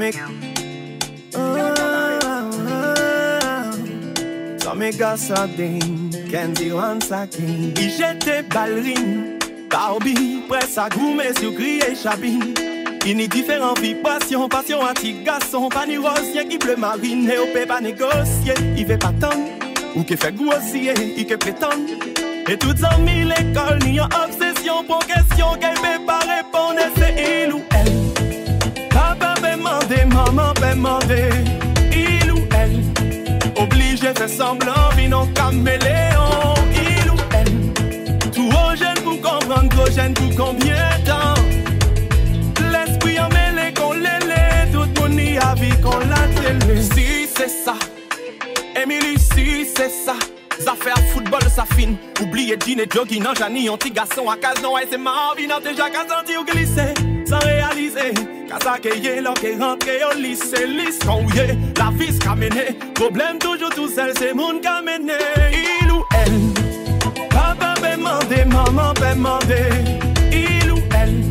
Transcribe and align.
make. 0.00 0.16
Sardine, 5.16 6.10
Candy 6.30 6.72
once. 6.72 7.12
Il 7.76 7.90
jette 7.90 8.48
ballerine, 8.48 9.38
Barbie, 9.70 10.42
presse 10.48 10.78
à 10.78 10.88
goumer 10.88 11.32
sur 11.38 11.54
crier 11.54 11.94
chabine. 11.94 12.54
Il 13.06 13.16
n'y 13.16 13.28
différents 13.28 13.74
passion, 14.02 14.48
passion 14.48 14.78
petit 14.94 15.22
garçon, 15.22 15.68
pas 15.68 15.86
ni 15.86 15.96
rosien 15.96 16.44
qui 16.44 16.58
bleu 16.58 16.76
marine, 16.76 17.30
et 17.30 17.38
au 17.38 17.46
peut 17.46 17.66
pas 17.66 17.80
négocier. 17.80 18.54
Il 18.76 18.86
fait 18.86 18.98
pas 18.98 19.12
tant, 19.20 19.38
ou 19.96 20.02
qui 20.02 20.16
fait 20.16 20.34
grossier, 20.34 20.94
il 21.16 21.26
que 21.26 21.34
prétend. 21.34 21.70
Et 22.48 22.56
toutes 22.56 22.82
mille 23.00 23.28
l'école, 23.28 23.78
ni 23.86 24.00
en 24.00 24.06
obsession 24.06 24.82
pour 24.84 25.06
question 25.06 25.54
qu'elle 25.60 25.74
peut 25.74 26.04
pas 26.06 26.20
répondre, 26.20 26.80
c'est 26.96 27.44
il 27.46 27.52
ou 27.52 27.62
elle. 27.70 27.99
Mandé, 29.90 30.04
maman, 30.04 30.52
ben 30.60 30.78
mandé, 30.78 31.30
il 31.92 32.32
ou 32.32 32.38
elle. 32.56 32.80
Obligé 33.60 34.12
de 34.12 34.26
semblant, 34.28 34.90
vinon 34.96 35.26
caméléon, 35.34 36.20
oh. 36.28 36.54
il 36.72 37.10
ou 37.10 37.16
elle. 37.32 38.30
Tout 38.30 38.48
au 38.48 38.76
jeune 38.76 39.02
pour 39.02 39.20
comprendre, 39.20 39.68
trop 39.70 39.90
jeune 39.90 40.14
pour 40.14 40.28
combien 40.36 40.76
de 40.98 41.06
temps. 41.06 41.34
L'esprit 42.70 43.18
en 43.18 43.28
mêlé, 43.30 43.74
qu'on 43.74 43.94
l'élé, 43.94 44.70
tout 44.72 44.88
mon 45.00 45.18
y 45.18 45.38
a 45.38 45.54
vie, 45.54 45.76
qu'on 45.82 45.98
la 45.98 46.22
télé. 46.40 46.82
Si 46.82 47.28
c'est 47.36 47.48
ça, 47.48 47.74
Emily, 48.76 49.18
si 49.18 49.66
c'est 49.76 49.90
ça. 49.90 50.14
Zafè 50.60 50.90
a 50.90 51.00
foutbol 51.14 51.40
sa 51.48 51.64
fin 51.64 51.94
Oubliye 52.20 52.54
djine, 52.60 52.84
jogi 52.92 53.18
nan 53.18 53.34
jani 53.34 53.64
Yon 53.64 53.78
ti 53.80 53.88
gason 53.90 54.28
akaz 54.28 54.60
nan 54.60 54.74
wè 54.74 54.84
se 54.90 54.98
ma 55.00 55.30
anvi 55.30 55.46
Nan 55.48 55.62
te 55.64 55.72
jak 55.72 55.96
santi 56.04 56.36
ou 56.36 56.44
glise 56.44 57.09
sans 57.30 57.38
réaliser 57.38 58.12
Qu'à 58.48 58.58
ça 58.62 58.78
qu'ayez 58.82 59.20
l'or 59.20 59.34
au 59.38 60.18
lycée 60.18 60.66
Lisse 60.66 60.98
quand 61.04 61.22
la 61.78 61.90
vis 61.96 62.18
qu'a 62.18 62.34
mené 62.34 62.76
Problème 62.94 63.38
toujours 63.38 63.70
tout 63.70 63.88
seul, 63.88 64.12
c'est 64.18 64.34
mon 64.34 64.58
qu'a 64.58 64.80
Il 65.52 65.92
ou 65.92 66.02
elle? 66.24 67.28
Papa 67.30 67.74
ben 67.80 68.00
mandé, 68.00 68.44
maman 68.44 68.92
ben 69.00 69.16
mandé 69.16 69.62
Il 70.32 70.72
ou 70.72 70.78
elle? 71.00 71.22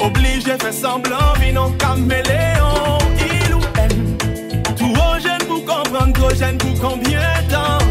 Obligé, 0.00 0.52
de 0.52 0.62
fait 0.62 0.72
semblant, 0.72 1.32
vino 1.40 1.70
caméléon 1.78 2.98
Il 3.18 3.54
ou 3.54 3.60
elle? 3.82 4.74
Trop 4.76 5.18
jeune 5.18 5.46
pour 5.48 5.64
comprendre, 5.64 6.12
trop 6.12 6.34
jeune 6.34 6.58
pour 6.58 6.78
combien 6.80 7.20
de 7.48 7.83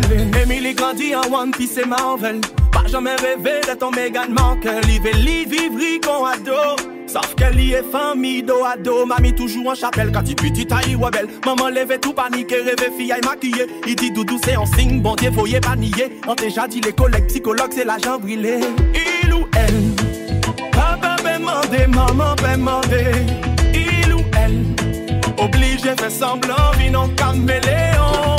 télé. 0.00 0.42
Emily 0.42 0.74
grandit 0.74 1.14
en 1.14 1.32
One 1.32 1.50
Piece 1.50 1.78
et 1.78 1.86
Marvel. 1.86 2.40
Pas 2.72 2.86
jamais 2.86 3.16
rêvé 3.16 3.60
d'être 3.66 3.82
en 3.82 3.90
Meghan 3.90 4.28
Markle. 4.30 4.80
Il 4.88 5.02
veut 5.02 5.18
li 5.18 5.44
vivre 5.44 6.00
qu'on 6.04 6.24
ado. 6.24 6.76
Sauf 7.06 7.34
qu'elle 7.34 7.60
y 7.60 7.72
est 7.72 7.84
famille 7.90 8.42
dos 8.42 8.64
à 8.64 8.76
dos. 8.76 9.04
Mamie 9.04 9.34
toujours 9.34 9.68
en 9.68 9.74
chapelle 9.74 10.10
quand 10.12 10.22
il 10.26 10.34
petit 10.34 10.66
taille 10.66 10.94
ou 10.94 11.10
belle. 11.10 11.28
Maman 11.44 11.68
lève 11.68 11.98
tout 12.00 12.14
paniqué, 12.14 12.56
rêve 12.56 12.90
fille 12.96 13.12
aille 13.12 13.20
maquillée. 13.24 13.66
Il 13.86 13.96
dit 13.96 14.10
doudou 14.10 14.38
c'est 14.44 14.54
un 14.54 14.64
signe, 14.64 15.00
bon 15.00 15.14
Dieu, 15.16 15.30
voyez 15.30 15.60
pas 15.60 15.76
nier. 15.76 16.20
On 16.26 16.34
déjà 16.34 16.66
dit 16.66 16.80
les 16.80 16.92
collègues 16.92 17.26
psychologues, 17.26 17.72
c'est 17.74 17.84
l'agent 17.84 18.18
brûlé. 18.18 18.60
Il 19.24 19.34
ou 19.34 19.46
elle? 19.54 19.82
Papa 20.72 21.16
peut 21.22 21.38
demander, 21.38 21.86
maman 21.86 22.34
peut 22.36 22.56
demander. 22.56 23.12
Il 23.74 24.14
ou 24.14 24.20
elle? 24.42 24.64
Obligé 25.36 25.90
fait 25.98 26.10
semblant, 26.10 26.70
vie 26.78 26.90
non 26.90 27.08
caméléon. 27.08 28.36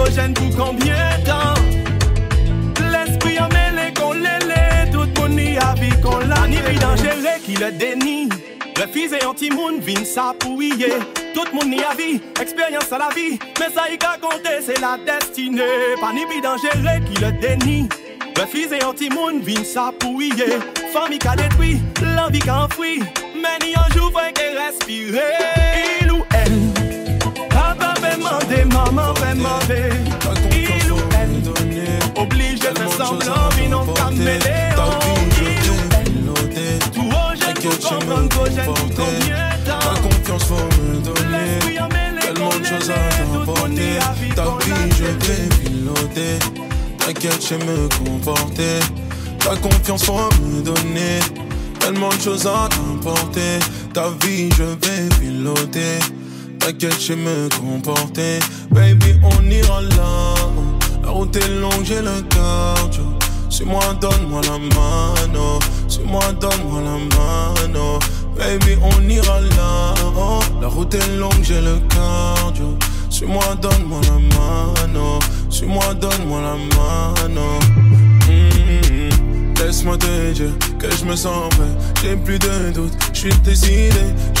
hydrogène 0.00 0.34
pour 0.34 0.56
combien 0.56 0.94
de 1.18 1.26
temps? 1.26 1.60
L'esprit 2.90 3.38
en 3.38 3.48
mêlé 3.48 3.92
qu'on 3.94 4.12
l'élé, 4.12 4.90
tout 4.92 5.08
mon 5.20 5.36
y 5.36 5.56
a 5.58 5.74
vie 5.74 6.00
qu'on 6.00 6.18
l'a. 6.18 6.46
Ni 6.48 6.56
dangereux 6.78 7.38
qui 7.44 7.56
le 7.56 7.72
dénie. 7.72 8.28
Refize 8.80 9.18
yon 9.20 9.34
ti 9.36 9.50
moun 9.52 9.76
vin 9.84 10.06
sa 10.08 10.30
pou 10.40 10.62
iye 10.64 10.88
Tout 11.34 11.50
moun 11.52 11.68
ni 11.68 11.82
avi, 11.84 12.18
expérience 12.40 12.90
à 12.90 12.96
la 12.96 13.10
vi 13.14 13.38
Men 13.58 13.68
sa 13.74 13.90
yi 13.90 13.98
ka 13.98 14.16
konte, 14.22 14.48
c'est 14.62 14.80
la 14.80 14.96
destine 15.04 15.60
Pa 16.00 16.14
ni 16.14 16.24
bi 16.24 16.40
dangere 16.40 16.96
ki 17.04 17.20
le 17.20 17.32
deni 17.42 17.88
Refize 18.38 18.80
yon 18.80 18.96
ti 18.96 19.10
moun 19.12 19.42
vin 19.44 19.64
sa 19.68 19.90
pou 20.00 20.24
iye 20.24 20.62
Fami 20.94 21.20
ka 21.20 21.36
detwi, 21.36 21.76
lanvi 22.16 22.40
ka 22.40 22.62
anfwi 22.64 23.02
Men 23.36 23.68
yon 23.68 23.92
jou 23.92 24.08
fwe 24.14 24.30
ke 24.32 24.48
respire 24.56 25.99
demander, 28.30 28.64
maman 28.64 29.12
vraiment 29.14 29.58
Il 30.52 30.92
ou 30.92 30.96
elle 31.12 32.20
oblige 32.20 32.60
de 32.60 32.66
semblant, 32.96 33.48
ils 33.62 33.70
n'ont 33.70 33.86
qu'à 33.92 34.10
mêler. 34.10 34.40
Oh, 34.76 34.80
il 35.40 35.70
ou 35.70 35.74
elle, 35.96 36.78
tout 36.90 37.00
haut 37.00 37.34
j'ai 37.34 37.54
tout 37.54 37.88
comprendre, 37.88 38.28
gros 38.28 38.46
j'ai 38.46 38.64
tout 38.64 38.74
combien 38.96 39.50
Ta 39.64 40.00
confiance 40.00 40.44
faut 40.44 40.54
me 40.54 41.00
donner, 41.00 41.88
tellement 42.20 42.50
de 42.50 42.64
choses 42.64 42.90
à 42.90 43.08
t'apporter. 43.08 43.98
Ta 44.34 44.44
vie 44.44 44.90
je 44.98 45.04
t'ai 45.26 45.62
piloté, 45.62 46.38
t'inquiète 46.98 47.46
je 47.48 47.54
me 47.54 47.88
comporter. 48.04 48.80
Ta 49.38 49.56
confiance 49.56 50.04
faut 50.04 50.28
me 50.42 50.62
donner, 50.62 51.20
tellement 51.78 52.10
de 52.10 52.20
choses 52.20 52.46
à 52.46 52.68
t'apporter. 52.68 53.58
Ta 53.94 54.10
vie 54.22 54.50
je 54.56 54.64
vais 54.64 55.08
piloter. 55.18 55.98
T'inquiète 56.60 57.00
je 57.00 57.14
me 57.14 57.48
comporter. 57.58 58.38
Baby 58.70 59.14
on 59.22 59.50
ira 59.50 59.80
là. 59.82 60.34
La 61.02 61.10
route 61.10 61.34
est 61.36 61.48
longue 61.60 61.84
j'ai 61.84 62.02
le 62.02 62.22
cardio 62.28 63.04
Suis-moi 63.48 63.80
donne-moi 64.00 64.40
la 64.42 64.58
mano. 64.58 65.58
Suis-moi 65.88 66.20
donne-moi 66.40 66.82
la 66.82 66.98
mano. 67.16 67.98
Baby 68.36 68.76
on 68.82 69.08
ira 69.08 69.40
là. 69.40 69.94
La 70.60 70.68
route 70.68 70.94
est 70.94 71.16
longue 71.16 71.42
j'ai 71.42 71.60
le 71.60 71.78
cardio 71.88 72.76
Suis-moi 73.08 73.42
donne-moi 73.60 74.00
la 74.02 74.18
mano. 74.36 75.18
Suis-moi 75.48 75.94
donne-moi 75.94 76.40
la 76.42 76.56
mano 76.76 77.79
Laisse-moi 79.60 79.98
te 79.98 80.32
dire 80.32 80.52
que 80.78 80.90
je 80.90 81.04
me 81.04 81.14
sens 81.14 81.48
prêt 81.50 81.68
J'ai 82.02 82.16
plus 82.16 82.38
de 82.38 82.70
doute, 82.72 82.92
je 83.12 83.18
suis 83.18 83.38
décidé. 83.44 83.90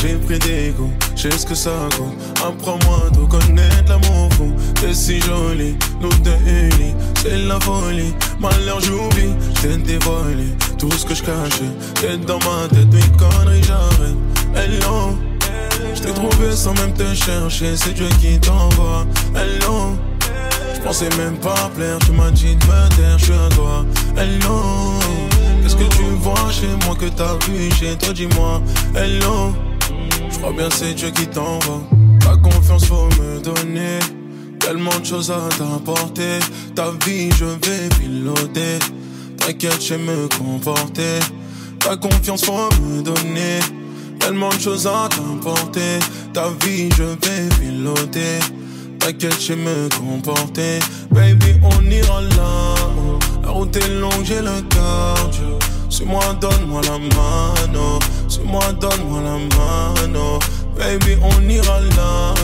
J'ai 0.00 0.14
pris 0.14 0.38
des 0.38 0.72
goûts, 0.76 0.92
je 1.14 1.28
sais 1.28 1.38
ce 1.38 1.46
que 1.46 1.54
ça 1.54 1.88
coûte. 1.94 2.14
Apprends-moi 2.42 3.10
tout 3.12 3.26
connaître 3.26 3.88
l'amour 3.88 4.32
fou. 4.32 4.52
T'es 4.80 4.94
si 4.94 5.20
jolie, 5.20 5.76
nous 6.00 6.08
deux 6.24 6.30
unis. 6.46 6.94
C'est 7.22 7.36
la 7.36 7.60
folie, 7.60 8.14
malheur 8.38 8.80
j'oublie. 8.80 9.34
T'es 9.60 9.76
dévoilé, 9.76 10.56
tout 10.78 10.90
ce 10.90 11.04
que 11.04 11.14
je 11.14 11.22
T'es 11.22 12.16
dans 12.26 12.38
ma 12.38 12.66
tête, 12.68 12.92
mes 12.92 13.18
conneries 13.18 13.62
j'arrête. 13.62 14.16
Hello. 14.54 15.18
Je 15.94 16.00
t'ai 16.00 16.12
trouvé 16.12 16.52
sans 16.52 16.72
même 16.74 16.94
te 16.94 17.14
chercher, 17.14 17.76
c'est 17.76 17.92
Dieu 17.92 18.08
qui 18.20 18.38
t'envoie. 18.40 19.06
Hello, 19.34 19.96
je 20.80 20.86
pensais 20.86 21.08
même 21.18 21.36
pas 21.36 21.70
plaire, 21.76 21.98
tu 22.04 22.12
m'as 22.12 22.30
dit 22.30 22.56
de 22.56 22.64
me 22.66 22.96
taire, 22.96 23.18
je 23.18 23.24
suis 23.24 23.34
à 23.34 23.48
toi. 23.50 23.84
Hello, 24.16 24.98
qu'est-ce 25.62 25.76
que 25.76 25.84
tu 25.96 26.04
vois 26.20 26.50
chez 26.50 26.68
moi 26.86 26.96
que 26.96 27.06
t'as 27.06 27.36
vu 27.46 27.70
chez 27.78 27.96
toi, 27.96 28.12
dis-moi. 28.12 28.62
Hello, 28.94 29.52
je 30.30 30.38
crois 30.38 30.52
bien 30.52 30.68
c'est 30.70 30.94
Dieu 30.94 31.10
qui 31.10 31.26
t'envoie. 31.26 31.82
Ta 32.20 32.36
confiance 32.36 32.86
faut 32.86 33.08
me 33.20 33.40
donner, 33.40 33.98
tellement 34.58 34.98
de 34.98 35.04
choses 35.04 35.30
à 35.30 35.48
t'apporter. 35.58 36.38
Ta 36.74 36.90
vie 37.04 37.30
je 37.36 37.44
vais 37.44 37.88
piloter, 37.98 38.78
t'inquiète, 39.36 39.82
je 39.82 39.94
me 39.94 40.28
comporter. 40.38 41.18
Ta 41.78 41.96
confiance 41.96 42.44
faut 42.44 42.68
me 42.82 43.02
donner. 43.02 43.58
Tellement 44.18 44.50
de 44.50 44.60
choses 44.60 44.86
à 44.86 45.08
t'apporter. 45.08 45.98
Ta 46.34 46.48
vie, 46.62 46.90
je 46.96 47.04
vais 47.04 47.48
piloter. 47.58 48.38
T'inquiète, 49.00 49.40
je 49.40 49.54
me 49.54 49.88
comporter. 49.98 50.78
Baby, 51.10 51.54
on 51.62 51.90
ira 51.90 52.20
là. 52.20 52.74
La 53.42 53.48
route 53.48 53.74
est 53.76 53.88
longue, 53.98 54.24
j'ai 54.24 54.40
le 54.40 54.60
cardio. 54.68 55.58
Suis-moi, 55.88 56.22
donne-moi 56.40 56.82
la 56.82 56.98
mano. 56.98 57.98
Suis-moi, 58.28 58.60
donne-moi 58.80 59.22
la 59.22 59.38
mano. 59.56 60.38
Baby, 60.76 61.16
on 61.22 61.48
ira 61.48 61.80
là. 61.96 62.34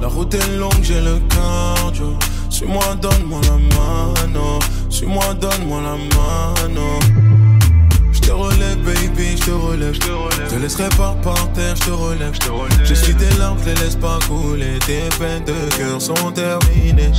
La 0.00 0.08
route 0.08 0.34
est 0.34 0.56
longue, 0.56 0.82
j'ai 0.82 1.00
le 1.00 1.20
cardio. 1.28 2.16
Suis-moi, 2.48 2.96
donne-moi 3.00 3.40
la 3.44 3.58
mano. 3.76 4.58
Suis-moi, 4.88 5.34
donne-moi 5.34 5.80
la 5.82 5.96
mano. 6.16 6.98
Je 8.30 8.34
te 8.36 8.38
relève, 8.38 8.78
baby, 8.84 9.36
je 9.36 9.44
te 9.44 9.50
relève. 9.50 9.94
Je 9.94 10.54
te 10.54 10.60
laisserai 10.60 10.88
pas 10.90 11.16
par 11.20 11.52
terre, 11.52 11.74
je 11.74 11.86
te 11.86 11.90
relève. 11.90 12.32
Je 12.84 12.94
suis 12.94 13.12
tes 13.12 13.28
larmes, 13.40 13.58
je 13.60 13.70
les 13.70 13.74
laisse 13.74 13.96
pas 13.96 14.20
couler. 14.28 14.78
Tes 14.86 15.08
peines 15.18 15.44
de 15.44 15.76
cœur 15.76 16.00
sont 16.00 16.30
terminées. 16.30 17.10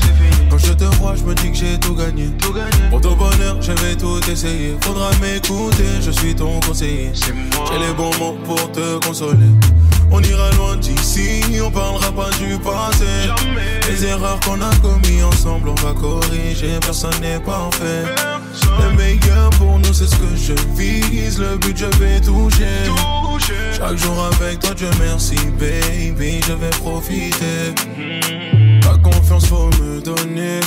Quand 0.49 0.57
je 0.57 0.71
te 0.71 0.85
vois, 0.95 1.15
je 1.17 1.23
me 1.23 1.35
dis 1.35 1.51
que 1.51 1.57
j'ai 1.57 1.77
tout 1.79 1.95
gagné. 1.95 2.29
Pour 2.89 3.01
ton 3.01 3.17
bonheur, 3.17 3.61
je 3.61 3.73
vais 3.73 3.97
tout 3.97 4.21
essayer. 4.31 4.77
Faudra 4.79 5.09
m'écouter, 5.21 5.99
je 5.99 6.11
suis 6.11 6.33
ton 6.33 6.61
conseiller. 6.61 7.11
J'ai 7.13 7.77
les 7.77 7.93
bons 7.93 8.17
mots 8.17 8.37
pour 8.45 8.71
te 8.71 9.05
consoler. 9.05 9.51
On 10.11 10.21
ira 10.21 10.49
loin 10.51 10.77
d'ici, 10.77 11.41
on 11.61 11.71
parlera 11.71 12.09
pas 12.13 12.29
du 12.39 12.57
passé. 12.57 13.29
Les 13.89 14.05
erreurs 14.05 14.39
qu'on 14.45 14.61
a 14.61 14.73
commis 14.77 15.21
ensemble, 15.23 15.69
on 15.69 15.75
va 15.75 15.91
corriger. 15.91 16.79
Personne 16.79 17.19
n'est 17.19 17.41
parfait. 17.41 18.05
Le 18.79 18.95
meilleur 18.95 19.49
pour 19.51 19.79
nous, 19.79 19.93
c'est 19.93 20.07
ce 20.07 20.15
que 20.15 20.35
je 20.35 20.53
vise. 20.75 21.39
Le 21.39 21.57
but, 21.57 21.77
je 21.77 21.85
vais 21.97 22.19
toucher. 22.19 22.89
Chaque 23.77 23.97
jour 23.97 24.29
avec 24.33 24.59
toi, 24.59 24.73
Dieu 24.73 24.89
merci, 24.99 25.35
baby. 25.59 26.41
Je 26.47 26.53
vais 26.53 26.69
profiter. 26.69 27.73
Ta 28.81 28.97
confiance, 28.97 29.47
faut 29.47 29.69
me 29.81 30.01
donner. 30.01 30.59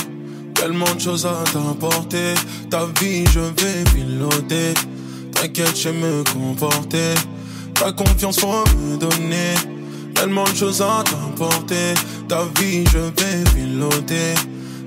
Tellement 0.53 0.93
de 0.95 0.99
choses 0.99 1.25
à 1.25 1.43
t'apporter. 1.51 2.33
Ta 2.69 2.85
vie, 2.99 3.25
je 3.31 3.39
vais 3.39 3.83
piloter. 3.93 4.73
T'inquiète, 5.33 5.77
je 5.77 5.89
me 5.89 6.23
comporter. 6.33 7.13
Ta 7.73 7.91
confiance, 7.91 8.39
faut 8.39 8.63
me 8.77 8.97
donner. 8.97 9.53
Tellement 10.15 10.45
de 10.45 10.55
choses 10.55 10.81
à 10.81 11.03
t'apporter. 11.03 11.93
Ta 12.27 12.43
vie, 12.59 12.83
je 12.91 12.99
vais 12.99 13.43
piloter. 13.53 14.33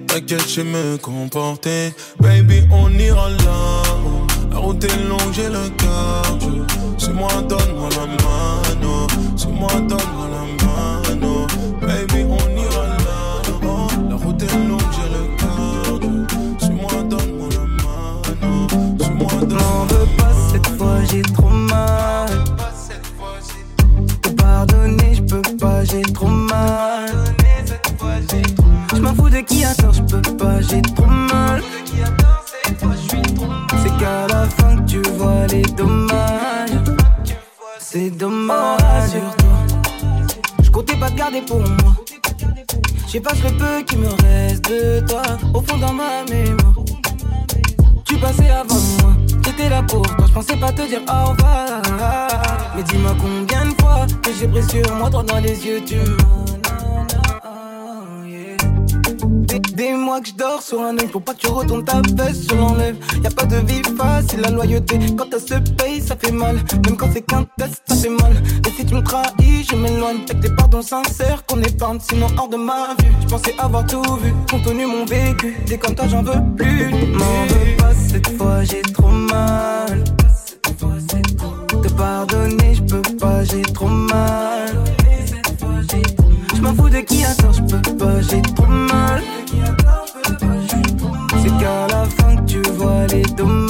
T'inquiète, 0.08 0.49
je 0.49 0.62
me 0.62 0.96
comporter. 0.96 1.93
Baby, 2.19 2.62
on 2.70 2.90
ira 2.99 3.28
là-haut. 3.28 4.26
La 4.50 4.58
route 4.58 4.82
est 4.82 5.08
longue, 5.08 5.32
j'ai 5.32 5.49
le 5.49 5.69
cœur. 5.76 6.38
Suis-moi, 6.96 7.31
donne-moi 7.49 7.88
la 7.90 8.06
mano. 8.06 9.06
Suis-moi, 9.37 9.70
donne-moi 9.88 10.27
garder 41.38 41.46
pour 41.46 41.58
moi. 41.61 41.94
Le 43.14 43.58
peu 43.58 43.82
qui 43.85 43.96
me 43.96 44.08
reste 44.23 44.69
de 44.69 45.00
toi 45.06 45.23
au 45.55 45.61
fond 45.61 45.79
dans 45.79 45.93
ma 45.93 46.25
mémoire. 46.25 46.75
Tu 48.05 48.17
passais 48.17 48.49
avant 48.49 48.75
moi, 48.75 49.12
t'étais 49.43 49.69
là 49.69 49.82
pour 49.82 50.02
toi, 50.02 50.26
je 50.26 50.32
pensais 50.32 50.56
pas 50.56 50.73
te 50.73 50.87
dire 50.88 51.00
au 51.08 51.31
revoir. 51.31 51.82
Mais 52.76 52.82
dis-moi 52.82 53.14
combien 53.20 53.64
de 53.67 53.81
fois 53.81 54.06
que 54.23 54.31
j'ai 54.38 54.49
pris 54.49 54.62
sur 54.62 54.94
moi, 54.94 55.11
droit 55.11 55.25
dans 55.25 55.38
les 55.38 55.67
yeux, 55.67 55.82
tu 55.85 55.96
m'as. 55.96 56.47
Mois 59.96 60.20
que 60.20 60.28
je 60.28 60.34
dors 60.34 60.62
sur 60.62 60.80
un 60.82 60.96
œil 60.98 61.06
pour 61.06 61.22
pas 61.22 61.34
que 61.34 61.40
tu 61.40 61.46
retournes 61.48 61.84
ta 61.84 62.00
veste 62.14 62.48
sur 62.48 62.56
l'enlève. 62.56 62.96
Y 63.22 63.26
a 63.26 63.30
pas 63.30 63.44
de 63.44 63.56
vie 63.56 63.82
facile, 63.96 64.40
la 64.40 64.50
loyauté. 64.50 64.98
Quand 65.16 65.26
elle 65.32 65.40
se 65.40 65.72
paye, 65.72 66.00
ça 66.00 66.16
fait 66.16 66.30
mal. 66.30 66.56
Même 66.84 66.96
quand 66.96 67.08
c'est 67.12 67.22
qu'un 67.22 67.44
test, 67.56 67.82
ça 67.86 67.94
fait 67.94 68.08
mal. 68.08 68.32
Et 68.66 68.70
si 68.70 68.84
tu 68.84 68.94
me 68.94 69.02
trahis, 69.02 69.64
je 69.68 69.76
m'éloigne. 69.76 70.18
Avec 70.28 70.40
des 70.40 70.50
pardons 70.50 70.82
sincères 70.82 71.44
qu'on 71.46 71.60
épargne, 71.62 71.98
sinon 72.00 72.26
hors 72.36 72.48
de 72.48 72.56
ma 72.56 72.94
vue. 72.98 73.12
Je 73.22 73.26
pensais 73.28 73.54
avoir 73.58 73.86
tout 73.86 74.02
vu, 74.22 74.32
compte 74.50 74.64
tenu 74.64 74.86
mon 74.86 75.04
vécu. 75.04 75.56
Des 75.66 75.78
comme 75.78 75.94
toi, 75.94 76.06
j'en 76.08 76.22
veux 76.22 76.40
plus. 76.56 76.90
M'en 77.12 77.46
veux 77.46 77.76
pas 77.76 77.94
cette 77.94 78.36
fois, 78.36 78.64
j'ai 78.64 78.82
trop 78.82 79.08
mal. 79.08 80.04
Te 81.82 81.88
pardonner, 81.92 82.74
je 82.74 82.82
peux 82.82 83.16
pas, 83.16 83.44
j'ai 83.44 83.62
trop 83.62 83.88
mal. 83.88 84.67
Je 86.58 86.62
m'en 86.64 86.75
fous 86.75 86.88
de 86.90 86.99
qui 86.99 87.25
a 87.25 87.32
tort, 87.37 87.52
je 87.52 87.62
peux 87.62 87.96
pas, 87.96 88.20
j'ai 88.20 88.43
trop 88.43 88.66
mal. 88.66 89.22
C'est 91.40 91.56
qu'à 91.56 91.87
la 91.87 92.05
fin 92.05 92.34
que 92.34 92.44
tu 92.46 92.62
vois 92.72 93.06
les 93.06 93.22
dommages. 93.22 93.67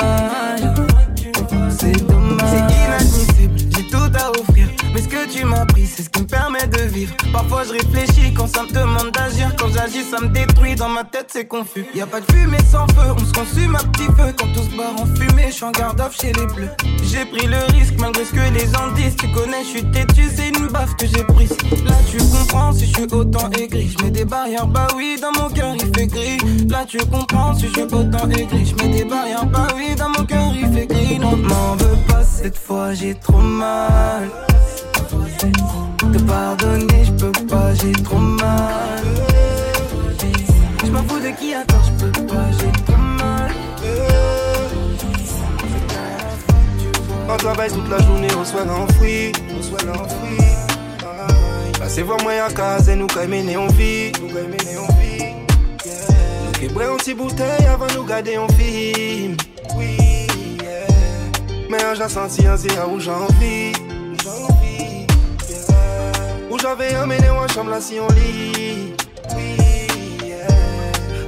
C'est 5.99 6.05
ce 6.05 6.11
qui 6.11 6.23
me 6.23 6.27
permet 6.29 6.65
de 6.69 6.83
vivre. 6.83 7.13
Parfois 7.33 7.65
je 7.65 7.73
réfléchis 7.73 8.33
quand 8.33 8.47
ça 8.47 8.63
me 8.63 8.69
demande 8.69 9.11
d'agir. 9.11 9.53
Quand 9.59 9.67
j'agis, 9.67 10.05
ça 10.05 10.21
me 10.21 10.29
détruit. 10.29 10.77
Dans 10.77 10.89
ma 10.89 11.03
tête, 11.03 11.27
c'est 11.33 11.47
confus. 11.47 11.87
Y 11.93 12.01
a 12.01 12.07
pas 12.07 12.21
de 12.21 12.33
fumée 12.33 12.63
sans 12.71 12.87
feu, 12.89 13.11
on 13.17 13.19
se 13.19 13.33
consume 13.33 13.75
à 13.75 13.81
petit 13.81 14.05
feu. 14.05 14.33
Quand 14.39 14.47
tout 14.55 14.63
se 14.63 14.77
barre 14.77 14.95
en 14.97 15.07
fumée, 15.17 15.47
je 15.49 15.55
suis 15.55 15.65
en 15.65 15.73
garde 15.73 16.01
off 16.01 16.17
chez 16.21 16.33
les 16.33 16.47
bleus. 16.55 16.71
J'ai 17.03 17.25
pris 17.25 17.49
le 17.49 17.59
risque 17.77 17.95
malgré 17.99 18.25
ce 18.25 18.31
que 18.31 18.55
les 18.55 18.67
gens 18.73 18.93
disent. 18.95 19.17
Tu 19.17 19.29
connais, 19.33 19.65
je 19.65 19.69
suis 19.69 19.91
têtu, 19.91 20.29
c'est 20.33 20.51
une 20.51 20.69
baffe 20.69 20.95
que 20.95 21.07
j'ai 21.07 21.25
prise. 21.25 21.57
Là, 21.85 21.95
tu 22.09 22.19
comprends 22.19 22.73
si 22.73 22.87
je 22.87 22.95
suis 22.95 23.13
autant 23.13 23.51
aigri. 23.51 23.93
Je 23.99 24.05
mets 24.05 24.13
des 24.13 24.25
barrières, 24.25 24.69
bah 24.69 24.87
oui, 24.95 25.19
dans 25.21 25.33
mon 25.33 25.49
cœur 25.49 25.75
il 25.75 25.93
fait 25.97 26.07
gris. 26.07 26.39
Là, 26.69 26.85
tu 26.87 26.99
comprends 26.99 27.55
si 27.55 27.67
je 27.67 27.73
suis 27.73 27.83
autant 27.83 28.31
aigri. 28.31 28.65
Je 28.65 28.75
mets 28.77 28.91
des 28.91 29.05
barrières, 29.05 29.47
bah 29.47 29.67
oui, 29.75 29.97
dans 29.97 30.11
mon 30.11 30.25
cœur 30.25 30.53
il 30.55 30.73
fait 30.73 30.87
gris. 30.87 31.19
Non, 31.19 31.37
m'en 31.37 31.75
veux 31.75 31.99
pas 32.07 32.23
cette 32.23 32.57
fois, 32.57 32.95
j'ai 32.95 33.17
trop 33.17 33.39
mal. 33.39 34.31
Te 36.13 36.19
pardonner, 36.23 37.05
je 37.05 37.13
peux 37.13 37.33
pas, 37.47 37.75
j'ai 37.75 37.93
trop 37.93 38.17
mal. 38.17 39.05
Je 40.85 40.91
m'en 40.91 41.03
fous 41.03 41.21
de 41.21 41.31
qui 41.39 41.55
a 41.55 41.65
tort, 41.65 41.83
je 41.85 42.07
peux 42.07 42.27
pas, 42.27 42.51
j'ai 42.59 42.73
trop 42.85 42.97
mal. 42.97 43.53
On 47.31 47.37
travaille 47.37 47.71
toute 47.71 47.89
la 47.91 47.99
journée, 47.99 48.29
on 48.41 48.45
soit 48.45 48.65
l'enfoui, 48.65 49.33
on 49.57 49.63
soit 49.63 49.85
l'enfoui. 49.85 50.39
Passez 51.79 52.03
voir 52.03 52.19
moi 52.23 52.33
à 52.33 52.51
casa, 52.51 52.97
nous 52.97 53.07
quand 53.07 53.29
mener 53.29 53.57
en 53.59 53.67
vie, 53.69 54.11
nous 54.21 54.29
quand 54.29 54.49
mener 54.49 54.79
en 54.79 54.93
vie. 54.95 55.09
Nous 56.63 56.81
une 56.81 56.97
petite 56.97 57.17
bouteille 57.17 57.67
avant 57.67 57.87
nous 57.95 58.05
garder 58.05 58.39
en 58.39 58.49
film. 58.49 59.37
Oui. 59.77 60.27
Mais 61.71 61.79
j'ai 61.97 62.09
senti 62.09 62.47
un 62.47 62.57
zéro 62.57 62.95
où 62.95 63.01
j'ai 63.01 63.11
envie. 63.11 63.88
Où 66.59 66.61
j'avais 66.61 66.97
emmené 66.97 67.29
en 67.31 67.47
chambre 67.47 67.71
là 67.71 67.81
si 67.81 68.01
on 68.01 68.09
lit. 68.15 68.95
Oui, 69.37 69.57
yeah. 70.25 70.49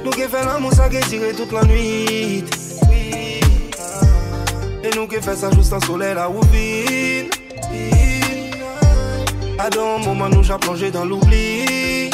Nous 0.03 0.11
qui 0.11 0.23
fait 0.23 0.43
l'amour, 0.45 0.73
ça 0.73 0.89
qui 0.89 0.99
tiré 1.01 1.31
toute 1.33 1.53
la 1.53 1.63
nuit. 1.63 2.43
Oui, 2.89 3.39
ah. 3.79 4.05
Et 4.83 4.89
nous 4.95 5.07
qui 5.07 5.21
fait 5.21 5.35
ça 5.35 5.49
juste 5.51 5.71
en 5.71 5.79
soleil 5.79 6.15
là 6.15 6.29
où 6.29 6.41
vide. 6.51 7.33
À 9.57 9.67
un 9.67 10.03
moment 10.03 10.27
nous 10.27 10.43
j'ai 10.43 10.57
plongé 10.57 10.91
dans 10.91 11.05
l'oubli. 11.05 12.09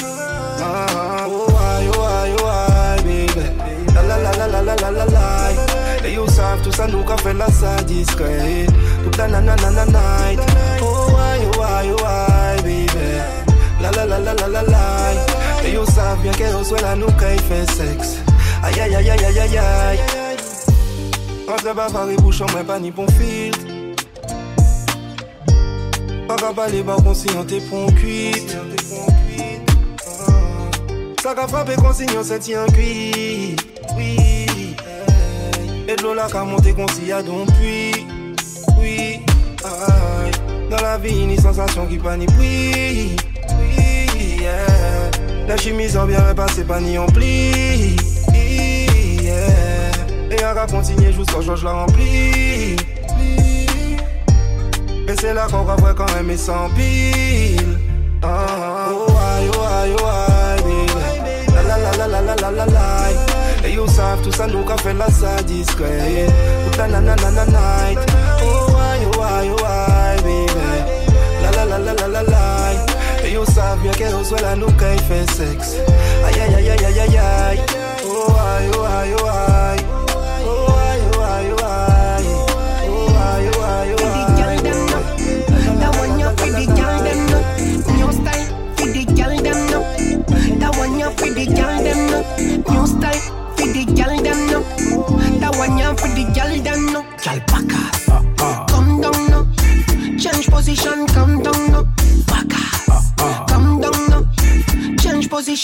Ah, 0.59 1.25
oh 1.27 1.47
aïe, 1.49 1.89
oh 1.97 2.01
aïe, 2.01 2.35
oh 2.43 2.47
aïe, 2.47 3.01
baby. 3.03 3.49
La 3.95 4.01
la 4.03 4.17
la 4.17 4.31
la 4.31 4.47
la 4.47 4.61
la 4.61 4.75
la 4.75 4.91
la 4.91 5.05
la. 5.05 6.07
Et 6.07 6.13
you 6.13 6.27
savent 6.27 6.61
tout 6.61 6.71
ça 6.71 6.87
nous 6.87 7.03
qu'a 7.03 7.17
fait 7.17 7.33
la 7.33 7.47
ça 7.47 7.81
discret. 7.83 8.67
Toute 9.03 9.17
la 9.17 9.27
na 9.27 9.41
na 9.41 9.55
na 9.55 9.71
na 9.71 9.85
night. 9.85 10.39
Oh 10.81 11.15
aïe, 11.17 11.47
oh 11.57 11.63
aïe, 11.63 11.91
oh 11.93 12.03
baby. 12.03 12.26
La 13.81 13.91
la 13.91 14.05
la 14.05 14.19
la 14.19 14.33
la 14.33 14.47
la 14.47 14.61
la. 14.63 15.65
Et 15.65 15.73
you 15.73 15.85
savent 15.85 16.21
bien 16.21 16.31
qu'elle 16.31 16.55
reçoit 16.55 16.81
la 16.81 16.95
nous 16.95 17.11
qu'a 17.11 17.29
fait 17.37 17.69
sexe. 17.71 18.17
Aïe 18.63 18.79
aïe 18.79 18.95
aïe 18.95 19.09
aïe 19.09 19.25
aïe 19.25 19.39
aïe 19.39 19.57
aïe. 19.57 19.99
Entre 21.47 21.73
bavard 21.75 22.09
et 22.09 22.15
bouchon, 22.17 22.45
moi 22.51 22.63
pas 22.63 22.79
ni 22.79 22.91
bon 22.91 23.07
filtre. 23.07 23.59
Pas 26.27 26.35
qu'à 26.35 26.53
parler, 26.53 26.83
bah 26.83 26.97
conscient, 27.03 27.45
t'es 27.45 27.61
pour 27.61 27.93
cuite. 27.95 28.57
Ça 31.23 31.33
qu'a 31.35 31.47
frappé 31.47 31.75
consigne, 31.75 32.09
c'est 32.23 32.39
tient 32.39 32.65
cuit. 32.67 33.55
Oui. 33.95 34.75
Et 35.87 35.95
de 35.95 36.01
l'eau 36.01 36.13
là 36.13 36.27
qu'a 36.31 36.43
monté 36.43 36.73
consigne 36.73 37.13
à 37.13 37.21
don 37.21 37.45
puis. 37.45 38.07
Oui. 38.79 39.21
Dans 40.69 40.81
la 40.81 40.97
vie, 40.97 41.23
une 41.23 41.39
sensation 41.39 41.85
qui 41.85 41.97
pas 41.97 42.17
ni 42.17 42.25
prix. 42.25 42.35
Oui. 42.39 43.15
La 45.47 45.55
chimie 45.55 45.89
sont 45.89 46.05
bien 46.05 46.19
repassée, 46.19 46.63
pas 46.63 46.81
ni 46.81 46.97
en 46.97 47.05
pli. 47.05 47.95
Et 50.29 50.45
on 50.45 50.53
va 50.53 50.67
continuer 50.67 51.13
jusqu'à 51.13 51.41
ce 51.41 51.47
que 51.47 51.55
je 51.55 51.63
la 51.63 51.71
remplis. 51.71 52.75
Et 55.07 55.15
c'est 55.21 55.33
là 55.33 55.47
qu'on 55.49 55.63
va 55.63 55.75
voir 55.75 55.95
quand 55.95 56.13
même 56.15 56.29
et 56.29 56.37
sans 56.37 56.69
pile. 56.71 57.79
Ah, 58.21 58.89
oh 58.91 59.09
aïe, 59.09 59.49
oh 59.53 59.61
aïe, 59.61 59.95
oh 59.97 60.05
aïe, 60.05 60.61
baby. 60.63 61.53
La 61.55 61.63
la 61.63 61.77
la 61.77 62.07
la 62.07 62.21
la 62.21 62.35
la 62.35 62.51
la 62.51 62.65
la. 62.65 63.67
Et 63.67 63.71
you 63.71 63.87
savent 63.87 64.21
tout 64.21 64.31
ça, 64.33 64.47
nous 64.47 64.63
qu'a 64.63 64.75
fait 64.77 64.93
la 64.93 65.09
ça 65.09 65.41
discret. 65.43 66.27
Toute 66.65 66.77
la 66.77 66.87
na 66.87 67.15
night. 67.15 67.99
Oh 68.43 68.75
aïe, 68.75 69.07
oh 69.17 69.21
aïe, 69.23 69.49
oh 69.53 69.63
baby. 70.23 70.45
La 71.41 71.51
la 71.51 71.65
la 71.65 71.77
la 71.79 71.93
la 71.93 72.07
la 72.07 72.23
la. 72.23 72.56
Et 73.47 73.51
savent 73.51 73.79
bien 73.81 73.91
qu'elle 73.91 74.13
reçoit 74.15 74.41
la 74.41 74.55
nous 74.55 74.71
qu'a 74.71 74.97
fait 74.97 75.29
sexe. 75.31 75.75
Aïe 76.25 76.39
aïe 76.41 76.55
aïe 76.55 76.69
aïe 76.69 76.85
aïe 76.85 76.99
aïe 76.99 77.17
aïe. 77.17 77.59
Oh 78.05 78.31
aïe, 78.31 78.69
oh 78.73 78.83
aïe, 78.83 79.13
oh 79.17 79.27
aïe. 79.27 79.83
Oh 80.45 80.71
aïe, 80.71 81.01
oh 81.13 81.21
aïe, 81.21 81.51
oh 81.51 81.63
aïe. 81.63 82.25
Oh 82.89 83.07
aïe, 83.17 83.49
oh 83.53 83.63
aïe, 83.63 83.93
oh 83.93 84.05
aïe. 84.05 84.63
That 85.79 85.91
one 85.97 86.19
you 86.19 86.29
the 86.51 86.65
girl 86.75 86.97
them 87.03 87.19
no 87.29 87.39
New 87.95 88.11
style 88.11 88.45
for 88.75 88.87
the 88.87 89.03
girl 89.15 89.33
them 89.41 89.59
no 89.71 89.79
That 90.59 90.71
one 90.77 90.93
you 90.99 91.09
the 91.33 91.45
girl 91.55 91.77
them 91.83 91.99
no 92.11 92.19
New 92.71 92.85
style 92.87 93.21
for 93.55 93.67
the 93.67 93.83
girl 93.95 94.15
them 94.21 94.39
no. 94.51 94.59
That 95.39 95.53
one 95.57 95.77
you 95.77 95.95
for 95.97 96.09
the 96.09 96.23
girl 96.33 96.51
them 96.63 96.93
no. 96.93 97.06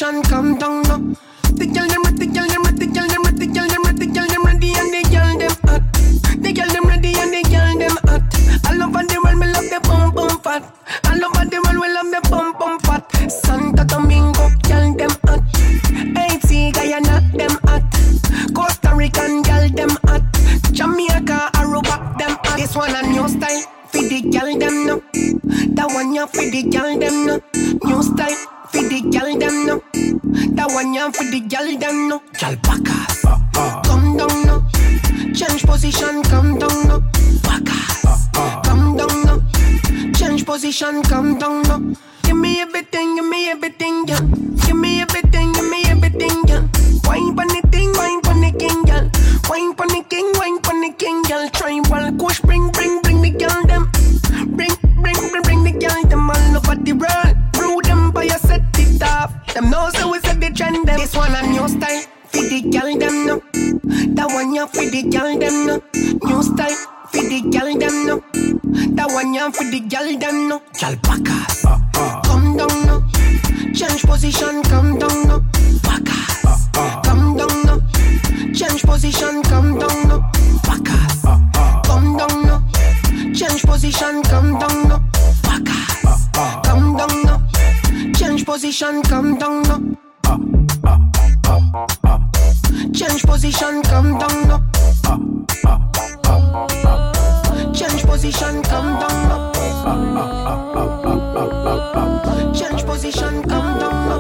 Position, 0.04 0.22
come 0.24 0.58
down 0.58 0.83
Change 40.44 40.62
position, 40.62 41.02
come 41.04 41.40
down 41.40 41.64
no. 41.64 41.96
Give 42.24 42.36
me 42.36 42.60
everything, 42.60 43.16
give 43.16 43.26
me 43.26 43.50
everything, 43.50 44.06
yeah. 44.08 44.20
Give 44.66 44.76
me 44.76 45.02
everything, 45.02 45.54
give 45.54 45.70
me 45.70 45.84
everything, 45.86 46.44
yeah. 46.48 46.68
Wine 47.06 47.34
pon 47.36 47.48
the 47.48 47.62
thing, 47.72 47.94
wine 47.94 48.20
pon 48.22 48.42
the 48.42 48.52
king, 48.60 48.84
girl. 48.84 49.10
Wine 49.50 49.74
pon 49.74 49.88
the 49.88 50.04
king, 50.10 50.30
wine 50.36 50.60
pon 50.60 50.82
the 50.82 50.92
king, 50.98 51.22
girl. 51.24 51.48
Tribal 51.50 52.12
kush, 52.18 52.42
bring, 52.42 52.70
bring, 52.72 53.02
bring 53.04 53.22
the 53.22 53.30
girl 53.30 53.64
them. 53.68 53.90
Bring, 54.58 54.76
bring, 55.02 55.16
bring, 55.16 55.44
bring 55.44 55.64
the 55.64 55.72
girl 55.80 56.04
them 56.10 56.30
all 56.30 56.58
over 56.58 56.76
the 56.76 56.92
world. 56.92 57.36
Brew 57.54 57.82
them 57.84 58.12
by 58.12 58.24
your 58.24 58.40
set 58.40 58.64
it 58.80 59.02
off. 59.02 59.32
Them 59.54 59.70
know 59.70 59.90
so 59.94 60.12
we 60.12 60.20
set 60.20 60.42
the 60.42 60.52
trend 60.52 60.86
them. 60.88 61.00
This 61.00 61.16
one 61.16 61.34
a 61.34 61.48
new 61.48 61.68
style. 61.70 62.04
For 62.28 62.42
the 62.42 62.62
girl 62.68 62.98
them 62.98 63.28
no. 63.28 63.40
That 64.16 64.28
one 64.34 64.54
ya 64.54 64.66
for 64.66 64.84
the 64.84 65.04
girl 65.04 65.40
them 65.40 65.68
no. 65.68 65.82
New 66.28 66.44
style. 66.44 66.93
For 67.14 67.22
the 67.22 67.42
girl 67.42 67.78
them 67.78 68.06
no. 68.08 68.16
That 68.96 69.12
one 69.14 69.36
ya 69.36 69.52
for 69.52 69.70
the 69.70 69.82
girl 69.82 70.18
them 70.18 70.50
no. 70.50 70.58
Girl 70.82 70.96
backass. 71.04 71.64
Uh-uh. 71.64 72.22
Come 72.24 72.58
down 72.58 72.86
no. 72.88 73.06
Change 73.72 74.02
position, 74.02 74.64
come 74.64 74.98
down 74.98 75.28
no. 75.28 75.46
Backass. 75.84 76.44
Uh-uh. 76.76 77.02
Come 77.04 77.38
down 77.38 77.54
no. 77.70 77.82
Change 78.52 78.82
position, 78.82 79.44
come 79.44 79.78
down 79.78 80.08
no. 80.10 80.26
Backass. 80.66 81.24
Uh-uh. 81.24 81.82
Come 81.84 82.18
down 82.18 82.48
no. 82.50 82.58
Change 83.32 83.62
position, 83.62 84.24
come 84.24 84.58
down 84.58 84.88
no. 84.90 84.98
Backass. 85.44 86.30
Come 86.66 86.98
down 86.98 87.14
no. 87.30 87.38
Change 88.18 88.44
position, 88.44 89.04
come 89.04 89.38
down 89.38 89.62
no. 89.70 89.94
Change 92.92 93.24
position, 93.24 93.82
come 93.84 94.18
down 94.20 94.48
no. 94.48 94.60
Change 97.74 98.04
position, 98.04 98.62
come 98.64 99.00
down 99.00 99.28
no. 99.30 99.52
Change 102.54 102.86
position, 102.86 103.42
come 103.44 103.80
down 103.80 104.08
no. 104.10 104.18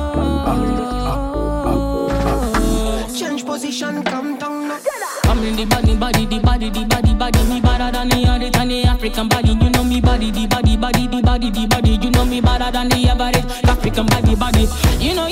Change 3.13 3.45
position, 3.45 4.03
come 4.03 4.37
down 4.37 4.67
no. 4.69 4.79
I'm 5.25 5.43
in 5.43 5.55
the 5.55 5.65
body, 5.65 5.95
body, 5.95 6.25
the 6.25 6.39
body, 6.39 6.69
the 6.69 6.85
body, 6.85 7.13
body, 7.13 7.43
me 7.43 7.59
better 7.59 7.91
than 7.91 8.07
the 8.09 8.25
other 8.27 8.49
than 8.49 8.69
the 8.69 8.83
African 8.85 9.27
body. 9.27 9.49
You 9.49 9.69
know 9.71 9.83
me 9.83 9.99
body, 9.99 10.31
the 10.31 10.47
body, 10.47 10.77
body, 10.77 11.07
the 11.07 11.21
body, 11.21 11.51
the 11.51 11.67
body. 11.67 11.99
You 12.01 12.11
know 12.11 12.23
me 12.25 12.39
better 12.39 12.71
than 12.71 12.87
the 12.89 13.09
average 13.09 13.43
African 13.65 14.05
body, 14.05 14.35
body. 14.35 14.67
You 14.99 15.15
know 15.15 15.27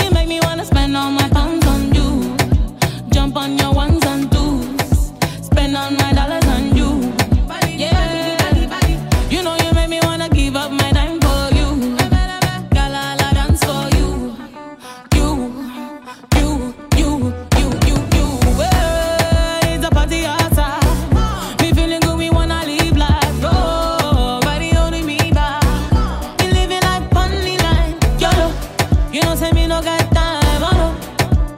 me 29.54 29.68
no 29.68 29.82
got 29.82 30.12
time. 30.14 30.64
Oh 30.64 30.96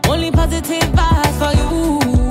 no, 0.05 0.11
only 0.11 0.31
positive 0.31 0.83
vibes 0.93 1.37
for 1.39 1.51
you. 1.57 2.22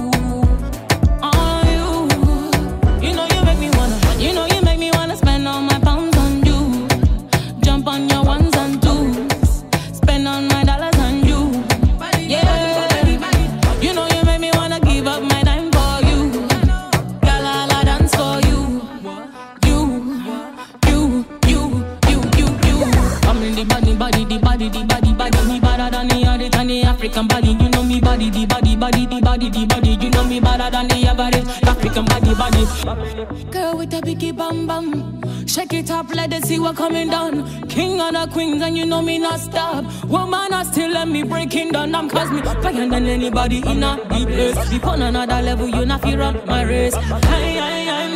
Coming 36.82 37.08
down. 37.08 37.32
King 37.68 38.00
and 38.00 38.16
the 38.16 38.26
queens, 38.32 38.60
and 38.60 38.76
you 38.76 38.84
know 38.84 39.00
me 39.02 39.16
not 39.18 39.38
stop. 39.38 39.84
Woman, 40.06 40.52
I 40.52 40.64
still 40.64 40.90
let 40.90 41.06
me 41.06 41.22
breaking 41.22 41.70
down. 41.70 41.94
I'm 41.94 42.08
cause 42.08 42.30
me 42.32 42.42
fire 42.42 42.88
than 42.88 43.06
anybody 43.06 43.58
in 43.58 43.84
a 43.84 43.92
deep 44.10 44.28
place. 44.28 44.70
Be 44.70 44.82
on 44.82 45.02
another 45.02 45.40
level, 45.42 45.68
you 45.68 45.86
not 45.86 46.02
feel 46.02 46.18
run 46.18 46.44
my 46.44 46.62
race. 46.64 46.94
I, 46.94 47.00
I, 47.68 47.82
I, 47.98 48.11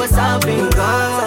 what's 0.00 0.14
up 0.14 0.46
in. 0.46 1.19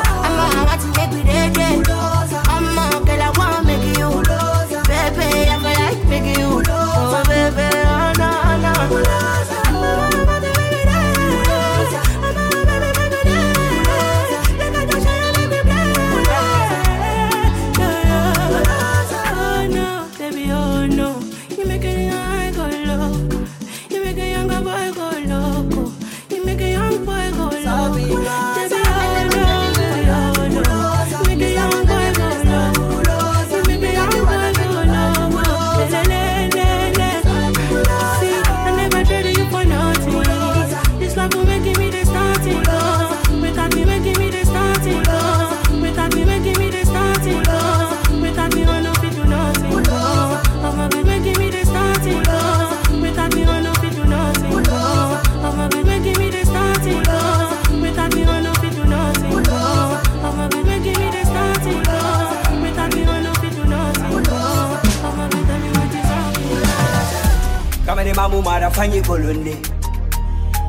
Fanyi 68.75 69.01
kolonne 69.07 69.55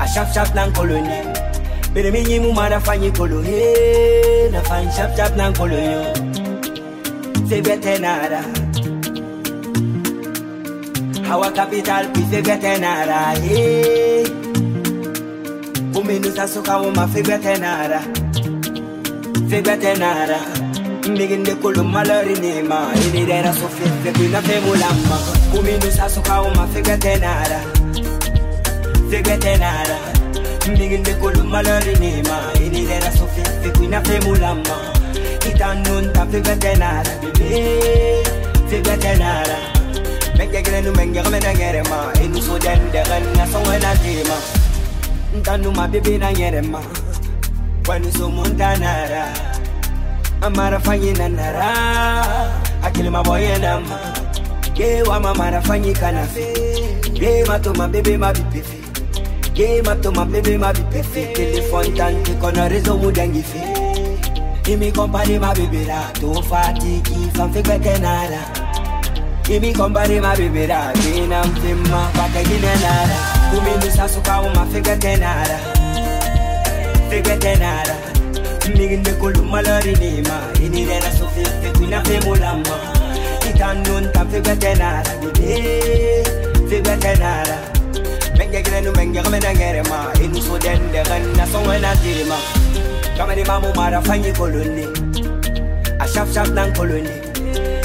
a 0.00 0.06
shap 0.12 0.28
shap 0.34 0.48
nan 0.54 0.72
kolonne 0.72 1.18
bere 1.94 2.10
mi 2.14 2.20
nyi 2.28 2.38
mu 2.44 2.52
mara 2.52 2.78
fanyi 2.86 3.10
kolo 3.18 3.38
na 4.52 4.60
fan 4.68 4.84
shap 4.96 5.10
shap 5.16 5.36
nan 5.36 5.52
kolo 5.54 5.78
yo. 5.92 6.02
Se 7.48 7.60
vete 7.66 7.98
nada 8.04 8.40
hawa 11.28 11.48
capital 11.52 12.04
pi 12.14 12.20
se 12.30 12.40
vete 12.46 12.72
nada 12.84 13.18
he 13.44 14.24
Buminu 15.92 16.30
sasuka 16.36 16.74
wuma 16.82 17.04
fi 17.12 17.20
vete 17.28 17.54
nada 17.64 18.00
fi 19.48 19.58
vete 19.66 19.92
nada 19.98 20.40
Mbiginde 21.10 21.54
kulu 21.54 21.84
malori 21.84 22.34
nima 22.44 22.78
Ini 23.06 23.26
dera 23.26 23.52
sofi 23.52 23.84
fe 24.02 24.10
kuna 24.16 24.40
fe 24.42 24.60
mulama 24.60 25.18
Kuminu 25.52 25.90
sasuka 25.96 26.34
vete 29.10 29.18
nada 29.18 29.18
Fi 29.20 29.22
vete 29.22 29.56
nada 29.58 29.98
Mbiginde 30.68 31.14
kulu 31.14 31.44
malori 31.44 31.94
nima 32.00 32.52
Ini 32.60 32.86
dera 32.86 33.10
sofi 33.12 33.42
fe 33.62 33.70
kuna 33.78 34.00
fe 34.00 34.20
mulama 34.20 34.76
Itanun 35.48 36.12
ta 36.12 36.26
fi 36.26 36.38
vete 36.40 36.76
nada 36.78 37.10
Bibi 37.20 37.64
fi 38.68 38.76
vete 38.76 39.18
nada 39.18 39.56
Menge 40.38 40.62
gire 40.62 40.80
nu 40.82 40.92
menge 40.92 41.22
game 41.22 41.38
na 41.40 41.52
ngere 41.54 41.82
ma 41.88 42.12
Inu 42.22 42.40
so 42.42 42.58
dende 42.58 43.02
gana 43.04 43.46
songa 43.46 43.78
na 43.78 43.94
tima 43.94 44.36
Ntanu 45.36 45.74
ma 45.74 45.86
bibi 45.88 46.18
na 46.18 46.32
ngere 46.32 46.62
ma 46.62 46.80
Kwani 47.84 48.10
so 48.12 48.28
muntanara 48.28 49.28
Amara 50.42 50.80
fanyi 50.80 51.12
na 51.12 51.28
nara 51.28 51.70
Akili 52.82 53.10
maboye 53.10 53.58
na 53.60 53.80
ma 53.80 53.98
Ye 54.76 55.02
wa 55.02 55.20
mama 55.20 55.50
na 55.50 55.60
fanyi 59.54 59.82
kanafe 59.82 59.82
Ye 59.82 59.82
mato 59.82 60.10
ma 60.12 60.24
bebe 60.24 60.58
ma 60.58 60.72
bipefe 60.72 61.20
Ye 61.20 61.32
mato 61.32 61.32
ma 61.32 61.32
bebe 61.32 61.32
ma 61.32 61.32
bipefe 61.32 61.34
Telefon 61.34 61.94
tante 61.94 62.34
kono 62.40 62.68
rezo 62.68 62.96
mudangi 62.98 63.42
fe 63.42 63.60
Imi 64.72 64.92
kompani 64.92 65.38
ma 65.40 65.52
bebe 65.54 65.86
la 65.86 66.10
To 66.14 66.42
fati 66.42 67.00
ki 67.02 67.30
fan 67.34 67.52
fe 67.52 67.62
kwete 67.62 67.98
nara 68.00 68.40
Imi 69.50 69.72
kompani 69.74 70.20
ma 70.20 70.34
bebe 70.36 70.66
la 70.66 70.92
Gina 70.92 71.44
mpima 71.44 72.10
pake 72.14 72.44
gine 72.44 72.74
nara 72.82 73.16
Kumi 73.50 73.70
nusa 73.84 74.08
suka 74.08 74.40
uma 74.40 74.66
fe 74.66 74.80
kwete 74.80 75.16
nara 75.16 75.58
Fe 77.10 77.22
kwete 77.22 77.56
nara 77.56 77.96
Miginde 78.76 79.12
kulu 79.12 79.42
malari 79.44 79.92
nima 79.92 80.40
Ini 80.62 80.84
dena 80.86 81.12
sofi 81.18 81.44
fe 81.44 81.70
kuna 81.78 82.04
fe 82.04 82.20
mulama 82.20 82.78
Itanun 83.50 84.12
ta 84.12 84.24
fe 84.24 84.40
kwete 84.40 84.74
Fe 86.68 86.80
kwete 86.82 87.14
nara 87.18 87.58
Menge 87.58 87.73
gine 89.14 89.22
nu 89.22 89.30
menge 89.30 89.46
na 89.46 89.52
ngere 89.54 89.82
ma 89.88 89.98
Inu 90.24 90.40
so 90.42 90.58
dende 90.58 91.00
gana 91.08 91.46
songa 91.52 91.78
na 91.78 91.94
tima 92.02 92.38
Kama 93.16 93.34
ni 93.36 93.44
mamu 93.44 93.70
mara 93.76 94.00
fanyi 94.02 94.32
koloni. 94.32 94.84
A 96.00 96.06
shap 96.08 96.26
shap 96.34 96.48
nan 96.48 96.72
koloni. 96.74 97.14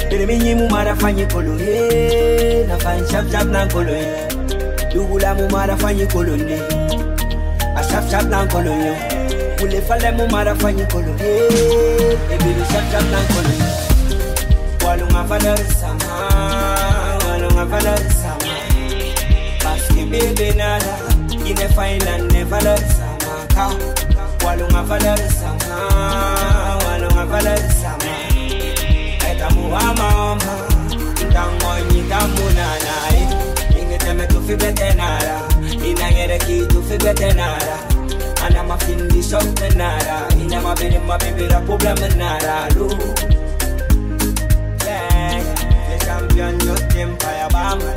Bere 0.09 0.25
mi 0.25 0.37
nyimu 0.39 0.67
mara 0.71 0.95
fanyi 0.95 1.25
koloni. 1.27 1.67
Eh, 1.69 2.65
na 2.67 2.75
fan 2.79 3.05
shap 3.11 3.25
shap 3.31 3.45
nan 3.47 3.69
koloni. 3.69 4.09
Dugula 4.91 5.35
mu 5.37 5.45
mara 5.53 5.75
fanyi 5.77 6.05
koloni. 6.13 6.57
A 7.77 7.81
shap 7.89 8.09
shap 8.09 8.25
nan 8.25 8.47
koloni. 8.49 8.89
Ule 9.61 9.79
fale 9.87 10.09
mu 10.17 10.25
mara 10.33 10.55
fanyi 10.55 10.83
koloni. 10.91 11.21
Eh, 11.21 12.33
Ebi 12.33 12.49
lu 12.57 12.65
shap 12.71 12.85
shap 12.91 13.05
nan 13.13 13.25
koloni. 13.33 13.67
Walunga 14.83 15.21
valeur 15.29 15.61
sama 15.79 16.09
Walunga 17.27 17.65
valeur 17.71 18.01
sama 18.21 18.53
Paski 19.63 20.03
bebe 20.11 20.47
nada 20.57 20.93
Ine 21.49 21.67
fainan 21.75 22.21
ne 22.33 22.43
valeur 22.51 22.77
sama 22.97 23.33
Ka 23.55 23.65
Walunga 24.45 24.81
valeur 24.89 25.17
sama 25.39 25.77
Walunga 26.85 27.25
valeur 27.31 27.63
sama 27.81 28.13
Eta 29.29 29.49
muhama 29.55 30.07
oma 30.31 30.53
Ntango 31.25 31.71
nyita 31.91 32.19
munana 32.33 32.93
Inge 33.79 33.97
teme 33.97 34.27
tu 34.27 34.41
fi 34.47 34.55
bete 34.55 34.93
nada 34.99 35.35
Inangere 35.89 36.37
ki 36.45 36.65
tu 36.69 36.81
fi 36.83 36.97
bete 36.97 37.33
nada 37.33 37.77
Ana 38.45 38.63
mafindi 38.63 39.21
shok 39.23 39.75
nada 39.75 40.17
Ina 40.41 40.61
mabili 40.61 40.99
mabibira 40.99 41.59
problem 41.65 41.97
nada 42.17 42.67
Lu 42.75 42.89
Yeah. 44.89 45.43
The 45.89 46.05
champion 46.05 46.59
yo 46.65 46.73
empire 47.01 47.47
bama 47.53 47.91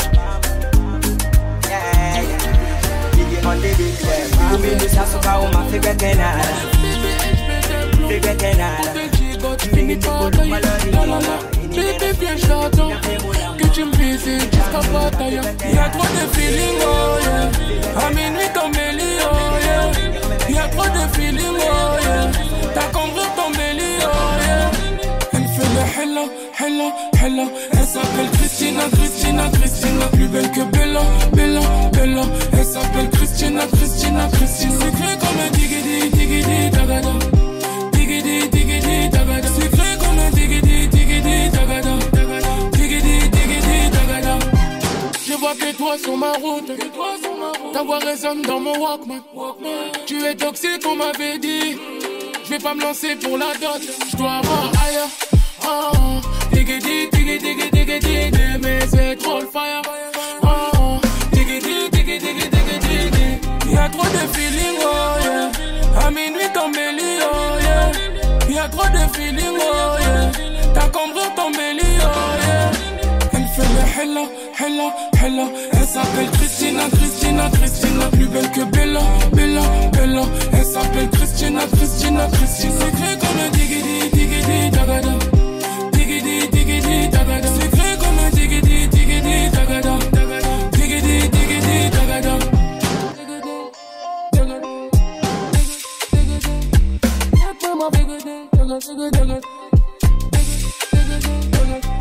Digi 3.43 3.49
on 3.49 3.61
the 3.61 3.75
big 3.77 3.95
step 3.95 4.31
Kumi 4.51 4.71
nusa 4.77 5.07
suka 5.07 5.39
uma 5.41 5.65
fi 5.71 5.79
bete 5.79 6.15
nada 6.15 6.43
Fi 8.09 8.21
bete 8.21 8.55
nada 8.57 8.93
Mingi 9.75 9.97
tukulu 9.97 10.45
malori 10.47 10.91
nima 10.91 11.39
Baby, 11.73 12.13
viens, 12.21 12.37
j'attends 12.37 12.91
que 13.57 13.67
tu 13.69 13.85
me 13.87 13.97
visites 13.97 14.53
jusqu'à 14.53 14.81
Pattaya. 14.93 15.41
Y'a 15.73 15.89
trop 15.89 16.03
de 16.03 16.37
feeling, 16.37 16.77
oh 16.85 17.19
yeah. 17.23 18.07
À 18.07 18.11
minuit 18.11 18.53
comme 18.53 18.75
Ellie, 18.75 19.19
oh 19.25 19.57
yeah. 19.65 20.55
Y'a 20.55 20.69
trop 20.69 20.85
de 20.85 21.17
feeling, 21.17 21.57
oh 21.59 21.97
yeah. 22.03 22.62
Hello. 27.23 27.51
Elle 27.73 27.87
s'appelle 27.87 28.31
Christina, 28.33 28.83
Christina, 28.93 29.51
Christina. 29.51 30.07
Plus 30.13 30.29
belle 30.29 30.51
que 30.51 30.63
Bella, 30.77 31.03
Bella, 31.33 31.61
Bella. 31.93 32.23
Elle 32.53 32.65
s'appelle 32.65 33.11
Christina, 33.11 33.67
Christina, 33.67 34.29
Christina. 34.33 34.75
Secret 34.75 35.19
comme 35.21 35.41
un 35.47 35.51
digidi, 35.51 36.11
digidi, 36.11 36.71
tagada. 36.71 37.13
Digidi, 37.93 38.49
digidi, 38.49 39.11
tagada. 39.11 39.49
Comme 40.01 40.19
un 40.19 40.31
digidi, 40.31 40.89
digidi, 40.89 41.51
tagada. 41.51 41.97
Digidi, 42.73 43.19
digidi, 43.31 43.91
tagada. 43.91 44.39
Je 45.27 45.35
vois 45.35 45.55
que 45.55 45.77
toi 45.77 45.97
sur 46.03 46.17
ma 46.17 46.33
route. 46.33 46.73
Ta 47.73 47.83
voix 47.83 47.99
résonne 47.99 48.43
dans 48.43 48.61
mon 48.61 48.79
Walkman. 48.79 49.23
Tu 50.07 50.25
es 50.25 50.35
toxique, 50.35 50.85
on 50.87 50.97
m'avait 50.97 51.39
dit. 51.39 51.79
Je 52.45 52.51
vais 52.51 52.59
pas 52.59 52.75
me 52.75 52.83
lancer 52.83 53.17
pour 53.17 53.39
la 53.39 53.55
dot. 53.55 53.81
Je 54.11 54.17
dois 54.17 54.33
avoir 54.33 54.71
ailleurs. 54.87 55.09
Oh, 55.65 55.93
oh. 55.95 56.21
Digidi, 56.53 57.09
digidi, 57.13 58.31
mais 58.63 58.81
c'est 58.91 59.17
trop 59.17 59.41
le 59.41 59.47
fire. 59.47 59.83
Oh, 60.43 60.47
oh. 60.75 61.01
Trop 63.93 64.05
de 64.05 64.27
feeling, 64.33 64.79
oh 64.81 65.19
yeah. 65.23 66.07
À 66.07 66.11
minuit 66.11 66.51
comme 66.55 66.75
Ellie, 66.75 67.21
oh 67.21 67.59
yeah. 67.61 68.55
Y'a 68.55 68.69
trop 68.69 68.89
de 68.89 69.05
feeling, 69.15 69.59
oh 69.59 69.97
yeah. 70.01 70.31
T'as 70.73 70.89
compris 70.89 71.29
ton 71.37 71.51
belly, 71.51 71.99
oh 72.01 72.37
yeah. 72.47 72.71
Elle 73.35 73.47
fait 73.49 73.63
le 73.63 74.03
Bella, 74.03 74.25
Hella, 74.59 74.95
Hella. 75.23 75.47
Elle 75.73 75.87
s'appelle 75.87 76.31
Christina, 76.33 76.83
Christina, 76.93 77.51
Christina. 77.51 78.05
Plus 78.13 78.27
belle 78.27 78.51
que 78.51 78.65
Bella, 78.65 79.01
Bella, 79.33 79.63
Bella. 79.93 80.23
Elle 80.53 80.65
s'appelle 80.65 81.11
Christina, 81.11 81.61
Christina, 81.77 82.27
Christina. 82.33 82.73
Secret 82.81 83.19
comme 83.21 83.41
un 83.47 83.51
digidi, 83.51 84.11
digidi, 84.13 84.71
dagada. 84.71 85.22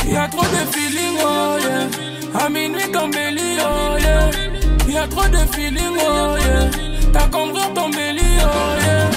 Y'a 0.08 0.28
trop 0.28 0.42
de 0.42 0.66
feeling, 0.74 1.18
oh 1.24 1.58
yeah. 1.64 1.88
À 2.46 2.50
minuit 2.50 2.92
comme 2.92 3.12
Belly, 3.12 3.60
oh 3.62 3.98
yeah. 3.98 4.30
Y'a 4.90 5.08
trop 5.08 5.28
de 5.30 5.38
feeling, 5.54 5.96
oh 5.98 6.36
yeah. 6.38 6.70
T'as 7.14 7.28
compris 7.30 7.74
ton 7.74 7.90
belly, 7.92 8.22
oh 8.42 8.82
yeah. 8.82 9.11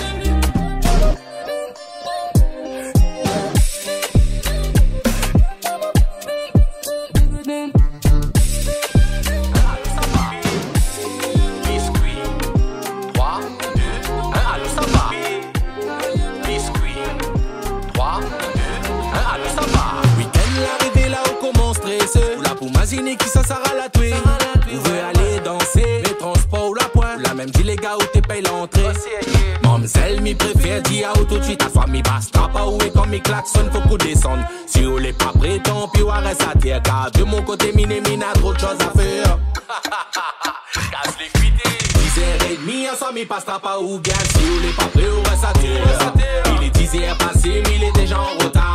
Dire 30.81 31.11
à 31.11 31.13
tout 31.15 31.39
de 31.39 31.43
suite. 31.43 31.63
À 31.63 31.71
soi, 31.71 31.87
mi 31.89 32.03
basta 32.03 32.49
pas 32.53 32.67
où 32.67 32.79
et 32.83 32.91
quand 32.91 33.07
mi 33.07 33.21
klaxonne, 33.21 33.71
faut 33.71 33.81
qu'on 33.81 33.97
descende. 33.97 34.41
Si 34.67 34.81
on 34.87 34.97
l'est 34.97 35.13
pas 35.13 35.33
prêt, 35.39 35.59
tant 35.63 35.89
pis, 35.89 36.03
on 36.03 36.11
reste 36.11 36.43
à 36.43 36.59
terre. 36.59 36.83
Car 36.83 37.11
de 37.13 37.25
mon 37.25 37.43
côté, 37.43 37.73
miné, 37.73 38.01
mina, 38.01 38.33
trop 38.35 38.53
de 38.53 38.59
choses 38.59 38.79
à 38.81 38.99
faire. 38.99 39.39
Casse 40.91 41.15
les 41.19 41.39
cuités. 41.39 41.69
10h30, 41.69 42.93
à 42.93 42.97
soi, 42.97 43.13
mi 43.13 43.25
passera 43.25 43.59
pas 43.59 43.79
où 43.79 43.99
bien. 43.99 44.15
Si 44.15 44.39
on 44.39 44.67
l'est 44.67 44.77
pas 44.77 44.87
prêt, 44.87 45.09
on 45.17 45.29
reste 45.29 45.45
à 45.45 45.53
terre. 45.53 46.59
Il 46.61 46.67
est 46.67 46.77
10h 46.77 47.17
passé, 47.19 47.63
mais 47.65 47.77
il 47.77 47.85
est 47.85 47.93
déjà 47.93 48.21
en 48.21 48.45
retard. 48.45 48.74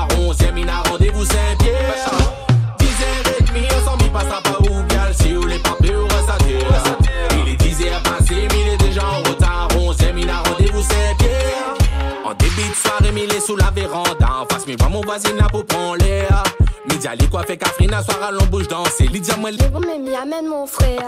bon 15.00 15.06
voisin 15.06 15.34
n'a 15.34 15.48
pas 15.48 15.64
prendre 15.64 15.98
l'air. 15.98 16.44
Média 16.88 17.14
les 17.16 17.28
coiffé 17.28 17.58
Kafrina, 17.58 18.04
soir 18.04 18.24
à 18.24 18.32
l'embouche 18.32 18.68
danser. 18.68 19.08
Lydia 19.08 19.36
moi 19.38 19.52
les 19.52 19.68
bon 19.68 19.80
même 19.80 20.08
amène 20.16 20.48
mon 20.48 20.66
frère. 20.66 21.00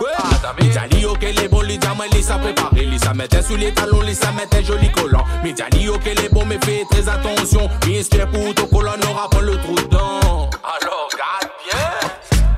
Média 0.60 0.86
li 0.91 1.06
ok 1.06 1.21
les 1.21 1.47
bons, 1.47 1.62
Lydia 1.62 1.93
moi 1.95 2.06
les 2.12 2.21
ça 2.21 2.36
préparé, 2.36 2.86
les 2.86 2.99
ça 2.99 3.13
mettait 3.13 3.41
sous 3.41 3.56
les 3.56 3.73
talons, 3.73 4.01
les 4.01 4.13
ça 4.13 4.32
mettait 4.32 4.63
joli 4.63 4.91
collant. 4.91 5.23
Média 5.43 5.65
li 5.73 5.89
ok 5.89 6.06
les 6.06 6.30
bons, 6.30 6.45
mais 6.45 6.60
fais 6.63 6.84
très 6.89 7.10
attention. 7.10 7.69
Mister 7.88 8.25
pour 8.32 8.54
ton 8.54 8.67
colonne 8.67 9.04
aura 9.10 9.30
pas 9.30 9.41
le 9.41 9.58
trou 9.58 9.75
dedans. 9.75 10.49
Alors 10.63 11.10
garde 11.17 11.51
bien. 11.65 12.10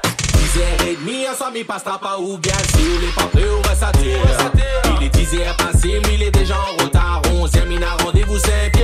10h 0.04 0.88
et 0.88 0.96
demie, 0.96 1.26
ensemble 1.28 1.58
il 1.58 1.66
passera 1.66 1.98
pas 1.98 2.18
ou 2.20 2.38
bien 2.38 2.54
si 2.76 2.82
ou 2.82 3.00
les 3.02 3.12
pas 3.16 3.28
prêts 3.32 3.50
ou 3.50 3.68
reste 3.68 3.84
à 3.84 3.92
terre. 3.92 4.98
Il 5.00 5.08
est 5.08 5.16
10h 5.16 5.56
passé, 5.58 6.02
mais 6.04 6.16
il 6.16 6.24
est 6.24 6.32
déjà 6.32 6.56
en 6.56 6.84
retard. 6.84 7.22
11 7.34 7.50
e 7.56 7.60
il 7.72 7.84
a 7.84 8.04
rendez-vous 8.04 8.38
5 8.38 8.72
pieds. 8.74 8.84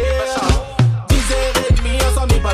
10h 1.09 1.58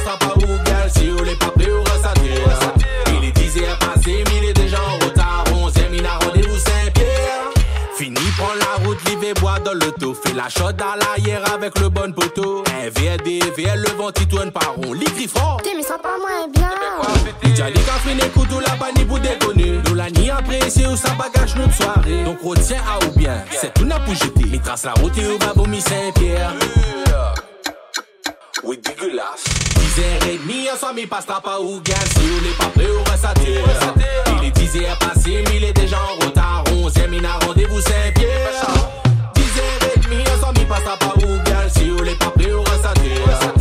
passera 0.05 0.17
pas 0.17 0.33
ou 0.35 0.63
bien. 0.63 0.89
Si 0.93 1.09
on 1.09 1.23
n'est 1.23 1.35
pas 1.35 1.47
prêt, 1.47 1.71
on 1.71 1.83
terre. 1.83 3.13
Il 3.21 3.27
est 3.27 3.37
10h 3.37 3.77
passé, 3.79 4.23
mais 4.25 4.37
il 4.41 4.49
est 4.49 4.53
déjà 4.53 4.77
en 4.77 5.05
retard. 5.05 5.43
11h, 5.51 5.89
mi 5.89 6.01
n'a 6.01 6.17
rendez-vous 6.19 6.57
Saint-Pierre. 6.57 7.51
Fini, 7.97 8.19
prends 8.37 8.53
la 8.59 8.85
route, 8.85 8.97
l'hiver 9.07 9.33
bois 9.39 9.59
dans 9.59 9.73
l'auto. 9.73 10.13
Fais 10.13 10.33
la 10.33 10.49
chaude 10.49 10.81
à 10.81 10.97
l'arrière 10.97 11.41
avec 11.53 11.79
le 11.79 11.89
bon 11.89 12.11
poteau. 12.11 12.63
Un 12.67 12.89
VRD, 12.89 13.53
VL, 13.55 13.81
le 13.81 13.97
vent, 13.97 14.11
il 14.19 14.27
tourne 14.27 14.51
par 14.51 14.75
rond. 14.75 14.93
L'icri 14.93 15.27
fort. 15.27 15.59
T'es 15.63 15.71
mais 15.75 15.83
ça 15.83 15.97
pas 15.97 16.17
moins 16.17 16.47
bien. 16.53 16.69
Déjà 17.43 17.69
les 17.69 17.81
cafés 17.81 18.15
n'écoutent 18.15 18.51
ou 18.51 18.59
la 18.59 18.75
banni 18.75 19.05
pour 19.05 19.19
déconner. 19.19 19.79
Nous 19.87 19.95
la 19.95 20.09
ni 20.09 20.29
apprécié 20.29 20.87
ou 20.87 20.95
ça 20.95 21.09
bagage 21.11 21.55
notre 21.55 21.73
soirée. 21.73 22.23
Donc 22.25 22.37
retiens 22.43 22.81
à 22.87 23.03
ou 23.05 23.17
bien, 23.17 23.43
c'est 23.51 23.73
tout 23.73 23.85
n'a 23.85 23.99
pour 23.99 24.13
jeter. 24.13 24.45
Mais 24.51 24.59
trace 24.59 24.83
la 24.83 24.93
route 24.93 25.17
et 25.17 25.27
au 25.27 25.37
bas 25.37 25.53
vomi 25.55 25.81
Saint-Pierre. 25.81 26.53
Oui, 28.63 28.79
dégueulasse. 28.83 29.64
10h30, 29.95 30.73
à 30.73 30.77
soir, 30.77 30.93
mi 30.93 31.05
passera 31.05 31.39
pas 31.39 31.62
ou 31.62 31.79
bien. 31.79 31.95
Si 31.95 32.19
on 32.19 32.41
n'est 32.43 32.58
pas 32.58 32.65
prêt, 32.65 32.88
on 32.99 33.10
reste 33.10 33.23
à 33.23 33.34
terre. 33.34 33.63
Il 34.41 34.47
est 34.47 34.58
10h 34.58 34.97
passé, 34.99 35.43
mais 35.47 35.55
il 35.55 35.63
est 35.63 35.73
déjà 35.73 35.97
en 35.97 36.25
retard. 36.25 36.65
11h, 36.65 37.08
mi 37.08 37.21
n'a 37.21 37.39
rendez-vous 37.45 37.79
Saint-Pierre. 37.79 38.51
10h30, 39.36 40.34
à 40.34 40.38
soir, 40.38 40.53
mi 40.53 40.65
passera 40.65 40.97
pas 40.97 41.13
ou 41.15 41.39
bien. 41.43 41.69
Si 41.73 41.89
on 41.97 42.03
n'est 42.03 42.15
pas 42.15 42.29
prêt, 42.31 42.51
on 42.53 42.63
reste 42.63 42.86
à 42.86 42.93
terre. 42.93 43.54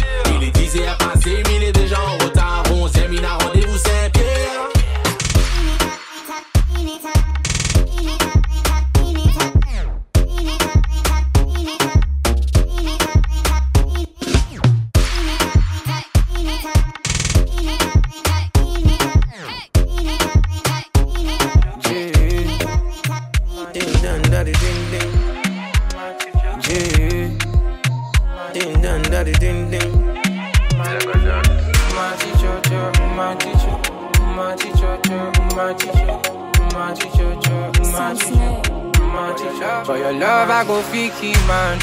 Go 40.85 40.93
fiki 40.93 41.35
man. 41.47 41.79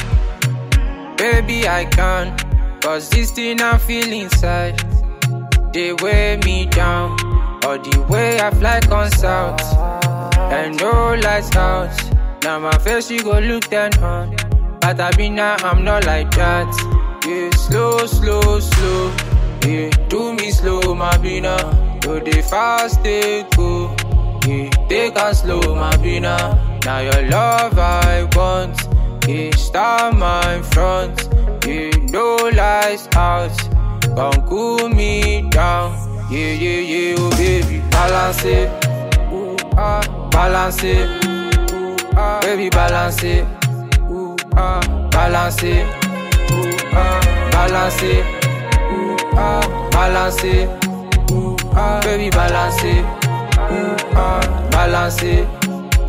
Baby, 1.16 1.68
I 1.68 1.84
can. 1.84 2.36
Cause 2.80 3.08
this 3.10 3.30
thing 3.30 3.60
I 3.60 3.78
feel 3.78 4.12
inside. 4.12 4.78
They 5.72 5.92
weigh 5.92 6.38
me 6.44 6.66
down. 6.66 7.12
Or 7.64 7.78
the 7.78 8.04
way 8.08 8.40
I 8.40 8.50
fly 8.50 8.80
consult. 8.80 9.60
And 10.52 10.78
no 10.78 11.14
lights 11.14 11.54
out. 11.56 11.90
Now 12.42 12.58
my 12.58 12.76
face 12.78 13.10
you 13.10 13.22
go 13.22 13.38
look 13.38 13.68
down 13.70 13.94
on. 14.02 14.36
But 14.80 15.00
I 15.00 15.12
be 15.12 15.30
now 15.30 15.56
I'm 15.60 15.84
not 15.84 16.04
like 16.06 16.30
that. 16.32 16.68
Yeah, 17.24 17.50
slow, 17.50 18.06
slow, 18.06 18.58
slow. 18.58 19.14
Yeah, 19.64 19.90
do 20.08 20.34
me 20.34 20.50
slow, 20.50 20.94
my 20.94 21.16
bina. 21.18 21.56
Do 22.00 22.18
the 22.18 22.42
fast, 22.42 23.02
they 23.04 23.46
go. 23.56 23.94
Yeah, 24.44 24.70
take 24.88 25.16
and 25.16 25.36
slow, 25.36 25.76
my 25.76 25.96
bina. 25.98 26.80
Now 26.84 26.98
your 26.98 27.30
love 27.30 27.78
I 27.78 28.28
want. 28.34 28.91
Start 29.22 30.16
my 30.16 30.60
front. 30.72 31.28
Yeah, 31.64 31.90
no 32.10 32.50
lights 32.56 33.08
out. 33.14 33.56
Come 34.16 34.42
cool 34.48 34.88
me 34.88 35.48
down. 35.48 35.92
Yeah, 36.28 36.52
yeah, 36.52 36.80
yeah, 36.80 37.14
oh 37.18 37.30
baby, 37.30 37.78
balance 37.90 38.44
it. 38.44 38.68
Ooh, 39.32 39.56
ah, 39.78 40.02
balance 40.32 40.82
it. 40.82 41.06
Ooh, 41.24 41.96
ah, 42.16 42.40
baby, 42.42 42.68
balance 42.68 43.22
it. 43.22 43.46
Ooh, 44.10 44.36
ah, 44.56 44.80
balance 45.12 45.62
it. 45.62 45.86
Ooh, 46.50 46.76
ah, 46.92 47.48
balance 47.52 48.02
it. 48.02 48.26
Ooh, 48.92 49.16
ah, 49.36 49.88
balance 49.92 50.42
it. 50.42 50.68
Ooh, 51.30 51.56
ah, 51.76 52.00
baby, 52.02 52.28
balance 52.28 52.82
it. 52.82 53.04
Ooh, 53.70 53.96
ah, 54.16 54.68
balance 54.72 55.22
it. 55.22 55.46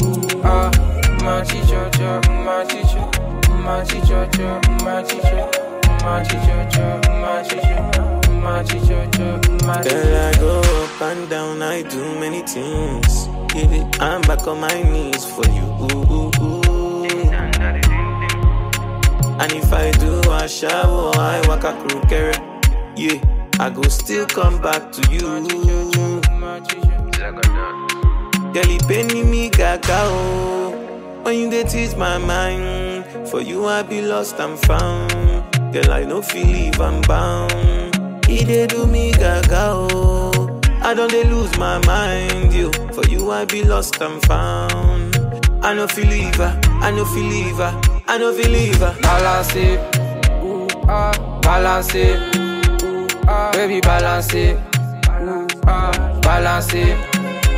Ooh, 0.01 0.41
ah, 0.43 0.71
my 1.23 1.41
teacher, 1.41 1.89
my 2.43 2.65
teacher, 2.65 3.07
my 3.63 3.83
teacher, 3.85 4.27
my 4.83 5.01
teacher, 5.03 5.49
my 6.03 6.23
teacher, 6.23 6.99
my 7.23 7.41
teacher, 7.43 7.79
my 8.41 8.63
teacher, 8.63 9.09
my 9.65 9.81
teacher. 9.81 10.03
Girl, 10.03 10.15
I 10.17 10.33
go 10.37 10.59
up 10.83 11.01
and 11.01 11.29
down, 11.29 11.61
I 11.61 11.81
do 11.83 12.19
many 12.19 12.41
things. 12.41 13.27
Give 13.53 13.71
it, 13.71 14.01
I'm 14.01 14.21
back 14.23 14.45
on 14.47 14.59
my 14.59 14.83
knees 14.83 15.25
for 15.25 15.45
you. 15.45 15.63
Ooh, 15.63 16.03
ooh, 16.11 16.31
ooh. 16.41 17.05
And 19.39 19.51
if 19.53 19.71
I 19.71 19.91
do 19.91 20.19
a 20.29 20.47
shower, 20.49 21.11
I 21.15 21.41
walk 21.47 21.63
a 21.63 21.73
crooked. 21.81 22.35
Yeah, 22.97 23.19
I 23.59 23.69
go 23.69 23.83
still 23.83 24.25
come 24.25 24.61
back 24.61 24.91
to 24.91 25.01
you. 25.11 25.21
Girl, 28.53 28.67
you 28.67 28.79
penny 28.79 29.23
me 29.23 29.49
gaga, 29.49 30.01
oh. 30.03 30.72
When 31.23 31.35
you 31.39 31.49
dey 31.49 31.63
teach 31.63 31.95
my 31.95 32.17
mind, 32.17 33.05
for 33.29 33.41
you 33.41 33.65
I 33.65 33.81
be 33.83 34.01
lost 34.01 34.39
and 34.39 34.59
found. 34.59 35.43
Girl, 35.73 35.91
I 35.91 36.03
no 36.03 36.21
feel 36.21 36.45
leave 36.47 36.79
I'm 36.79 37.01
bound. 37.01 38.25
He 38.25 38.43
dey 38.43 38.67
do 38.67 38.85
me 38.85 39.11
gaga, 39.13 39.69
oh. 39.73 40.59
I 40.81 40.93
don't 40.93 41.09
dey 41.11 41.23
lose 41.23 41.57
my 41.57 41.79
mind, 41.85 42.53
you. 42.53 42.71
For 42.93 43.05
you 43.07 43.31
I 43.31 43.45
be 43.45 43.63
lost 43.63 43.99
and 44.01 44.21
found. 44.23 45.17
I 45.63 45.73
no 45.73 45.87
feel 45.87 46.07
leave 46.07 46.39
I 46.41 46.91
no 46.91 47.05
feel 47.05 47.23
leave 47.23 47.59
I 47.61 48.17
no 48.17 48.33
feel 48.33 48.51
leave. 48.51 48.79
Balance 48.79 49.55
it, 49.55 49.79
ooh 50.43 50.67
ah, 50.89 51.13
balance 51.41 51.95
it, 51.95 52.19
ooh 52.35 53.07
ah, 53.29 53.49
baby 53.53 53.79
balance 53.79 54.33
it, 54.33 54.57
ooh 55.21 55.47
ah, 55.65 56.19
balance 56.21 56.73
it, 56.73 56.97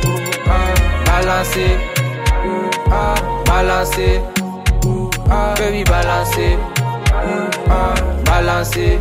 ooh 0.06 0.20
ah, 0.46 1.02
balance 1.04 1.56
it, 1.56 1.80
ooh 2.46 2.70
ah, 2.92 3.35
balance 3.56 3.96
it, 3.96 4.20
ah, 5.30 5.54
baby 5.56 5.82
balance 5.82 6.36
ah, 7.70 8.22
balance 8.26 8.76
it, 8.76 9.00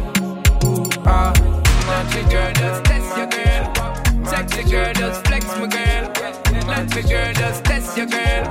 ooh 0.63 0.85
ah. 1.05 1.33
Girl, 2.31 2.53
just 2.53 2.85
test 2.85 3.17
your 3.17 3.27
girl. 3.27 4.25
Sexy 4.25 4.63
girl, 4.71 4.93
just 4.93 5.27
flex 5.27 5.45
my 5.59 5.67
girl. 5.67 6.03
Let 6.67 6.95
me 6.95 7.01
girl, 7.01 7.33
just 7.33 7.65
test 7.65 7.97
your 7.97 8.05
girl. 8.07 8.43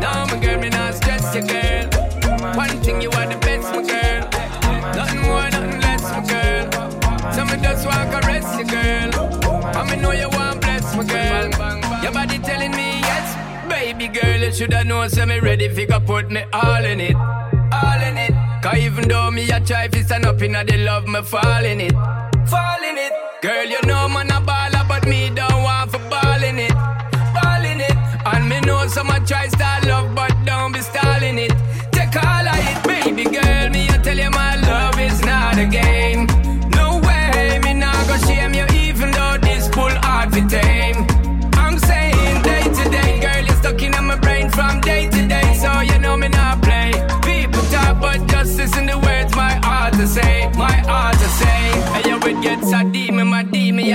Now 0.00 0.24
my 0.30 0.38
girl, 0.42 0.58
me 0.58 0.70
not 0.70 0.94
stress 0.94 1.34
your 1.34 1.44
girl. 1.44 1.84
One 2.56 2.80
thing 2.80 3.02
you 3.02 3.10
are 3.10 3.26
the 3.26 3.36
best, 3.40 3.68
my 3.74 3.82
girl. 3.82 4.01
Girl. 14.52 14.68
You 14.68 14.72
shoulda 14.72 14.84
known, 14.84 15.10
so 15.10 15.26
me 15.26 15.40
ready. 15.40 15.68
Figure 15.68 16.00
put 16.00 16.30
me 16.30 16.44
all 16.52 16.84
in 16.84 17.00
it, 17.00 17.16
all 17.16 18.02
in 18.02 18.18
it. 18.18 18.34
Cause 18.62 18.78
even 18.78 19.08
though 19.08 19.30
me 19.30 19.50
a 19.50 19.60
try 19.60 19.88
fi 19.88 20.02
stand 20.02 20.26
up 20.26 20.40
inna 20.42 20.64
the 20.64 20.76
love, 20.78 21.06
me 21.06 21.22
fall 21.22 21.64
in 21.64 21.80
it, 21.80 21.92
fall 22.46 22.82
in 22.82 22.98
it. 22.98 23.12
Girl, 23.42 23.64
you 23.64 23.80
know 23.86 24.08
man 24.08 24.30
a 24.30 24.40
baller, 24.40 24.86
but 24.86 25.06
me 25.06 25.30
don't 25.30 25.51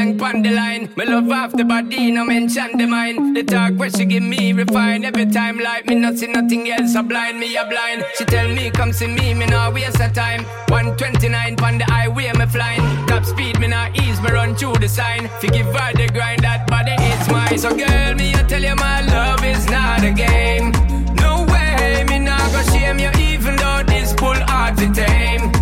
young 0.07 0.17
pon 0.17 0.41
the 0.41 0.51
line. 0.51 0.89
Me 0.95 1.05
love 1.05 1.29
off 1.31 1.51
the 1.51 1.63
body, 1.63 2.11
no 2.11 2.23
mention 2.25 2.77
the 2.77 2.85
mind. 2.85 3.35
The 3.35 3.43
talk 3.43 3.73
where 3.73 3.89
she 3.89 4.05
give 4.05 4.23
me 4.23 4.53
refine 4.53 5.03
every 5.05 5.25
time, 5.25 5.59
like 5.59 5.85
me 5.87 5.95
not 5.95 6.17
see 6.17 6.27
nothing 6.27 6.69
else. 6.69 6.95
A 6.95 7.03
blind 7.03 7.39
me 7.39 7.55
a 7.55 7.65
blind. 7.65 8.05
She 8.17 8.25
tell 8.25 8.47
me 8.47 8.69
come 8.71 8.93
see 8.93 9.07
me, 9.07 9.33
me 9.33 9.45
not 9.45 9.73
waste 9.73 9.99
of 9.99 10.13
time. 10.13 10.43
129 10.69 11.55
pon 11.57 11.77
the 11.77 11.85
highway, 11.85 12.31
me 12.37 12.45
flying. 12.45 13.07
Top 13.07 13.25
speed, 13.25 13.59
me 13.59 13.67
not 13.67 13.97
ease, 13.99 14.21
me 14.21 14.29
run 14.29 14.55
through 14.55 14.75
the 14.75 14.87
sign. 14.87 15.27
Fi 15.39 15.47
give 15.47 15.67
her 15.67 15.93
the 15.93 16.07
grind, 16.13 16.41
that 16.41 16.67
body 16.67 16.95
is 17.11 17.27
mine. 17.29 17.57
So 17.57 17.69
girl, 17.69 18.15
me 18.15 18.33
I 18.33 18.43
tell 18.43 18.63
you 18.63 18.75
my 18.75 19.01
love 19.01 19.43
is 19.43 19.65
not 19.69 20.03
a 20.03 20.11
game. 20.11 20.71
No 21.15 21.45
way, 21.51 22.05
me 22.07 22.19
not 22.19 22.51
go 22.51 22.61
shame 22.71 22.99
you, 22.99 23.11
even 23.19 23.55
though 23.55 23.83
this 23.85 24.13
pull 24.13 24.39
hard 24.51 24.77
to 24.77 24.91
tame. 24.93 25.56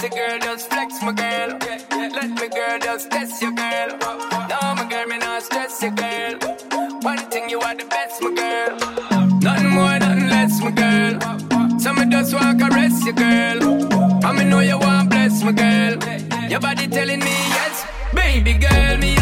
Sexy 0.00 0.16
girl, 0.16 0.38
just 0.38 0.70
flex 0.70 1.02
my 1.02 1.12
girl. 1.12 1.58
Let 1.90 2.30
me 2.30 2.48
girl, 2.48 2.78
just 2.80 3.10
test 3.10 3.42
your 3.42 3.52
girl. 3.52 3.98
No, 4.48 4.74
my 4.74 4.86
girl, 4.88 5.06
me 5.06 5.18
not 5.18 5.42
stress 5.42 5.82
your 5.82 5.90
girl. 5.90 6.38
One 7.02 7.18
thing 7.28 7.50
you 7.50 7.60
are 7.60 7.74
the 7.74 7.84
best, 7.84 8.22
my 8.22 8.32
girl. 8.32 8.78
Nothing 9.40 9.68
more, 9.68 9.98
nothing 9.98 10.28
less, 10.28 10.58
my 10.62 10.70
girl. 10.70 11.78
So 11.78 11.92
me 11.92 12.06
just 12.06 12.32
want 12.32 12.60
caress 12.60 13.04
your 13.04 13.12
girl. 13.12 14.24
And 14.24 14.38
me 14.38 14.44
know 14.44 14.60
you 14.60 14.78
want 14.78 15.10
bless 15.10 15.42
my 15.42 15.52
girl. 15.52 15.98
Your 16.48 16.60
body 16.60 16.86
telling 16.86 17.20
me 17.20 17.36
yes, 17.56 17.86
baby 18.14 18.54
girl. 18.54 18.96
Me 18.96 19.19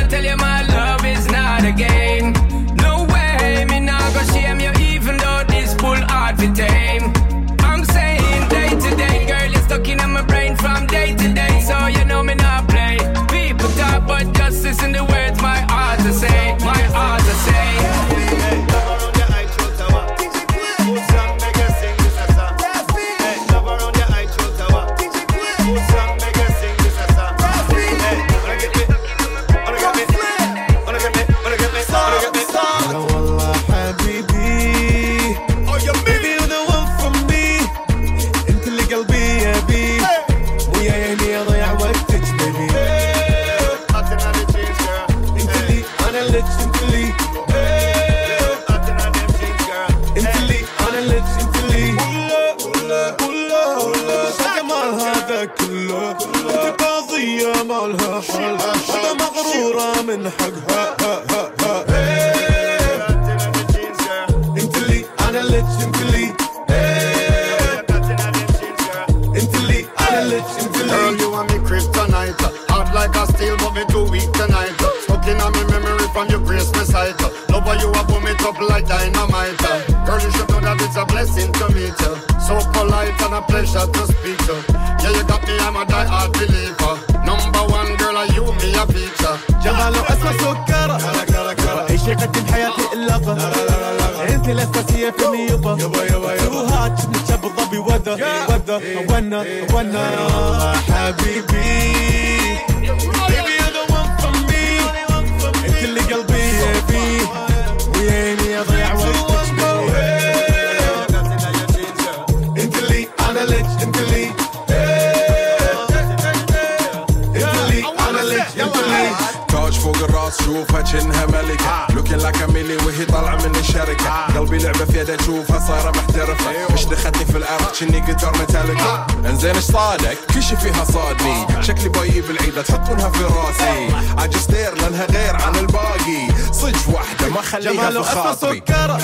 لا 132.58 132.64
تحطونها 132.64 133.10
في 133.10 133.24
راسي. 133.24 133.94
عاجز 134.18 134.46
دير 134.46 134.74
لأنها 134.74 135.06
غير 135.06 135.36
عن 135.36 135.56
الباقي. 135.56 136.52
صج 136.52 136.94
واحدة 136.94 137.28
ما 137.28 137.42
خليها 137.42 137.90
في 137.90 138.02
خاطري. 138.02 138.62
سكر. 138.66 138.96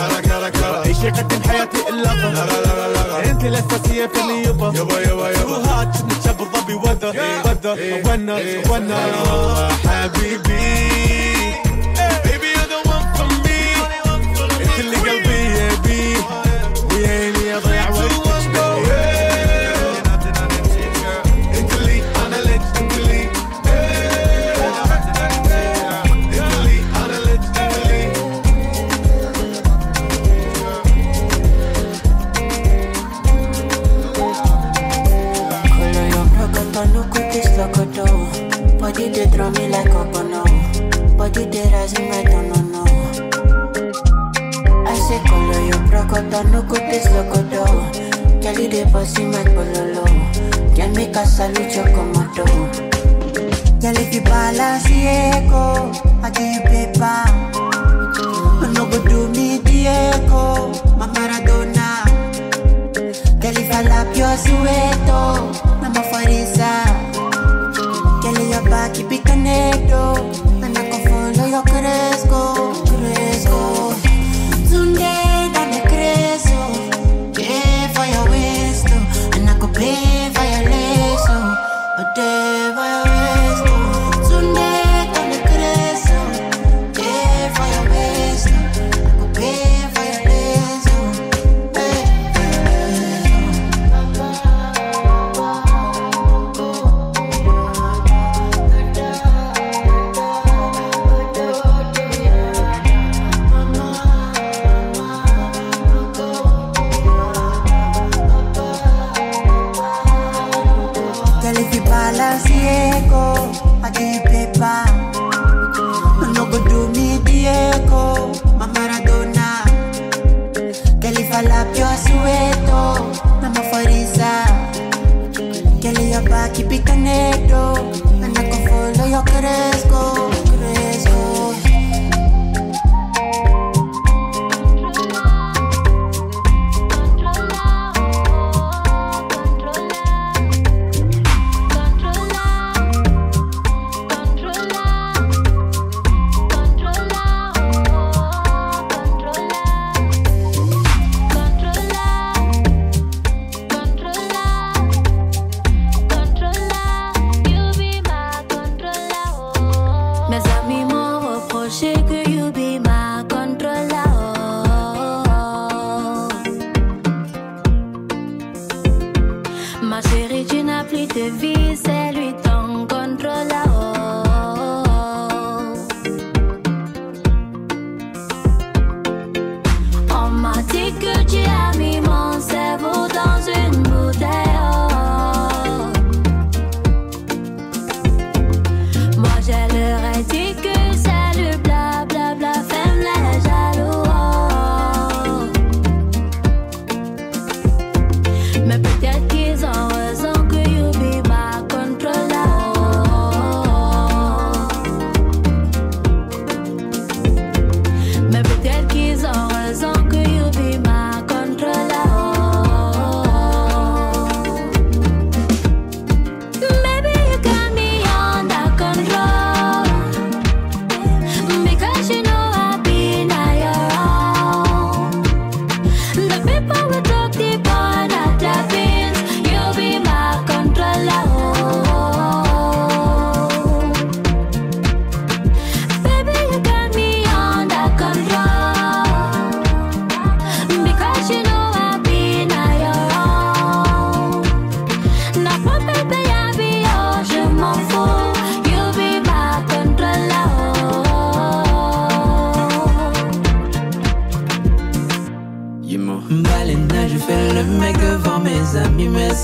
أي 0.85 0.95
شيء 0.95 1.11
قدم 1.12 1.43
حياتي 1.49 1.88
إلا 1.88 2.03
لا 2.03 3.31
أنت 3.31 3.45
الاساسية 3.45 4.07
فيني 4.07 4.43
يبا 4.43 4.73
يبا 4.77 5.01
يبا 5.01 5.31
يبا 5.31 5.57
هات 5.57 6.05
نتشاب 6.05 6.43
الضبي 6.43 6.75
وذر 6.75 7.17
وذر 7.45 7.79
إيه. 7.79 8.07
ونر 8.07 8.37
إيه. 8.37 8.71
ونر 8.71 9.73
حبيبي. 9.87 10.93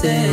say 0.03 0.30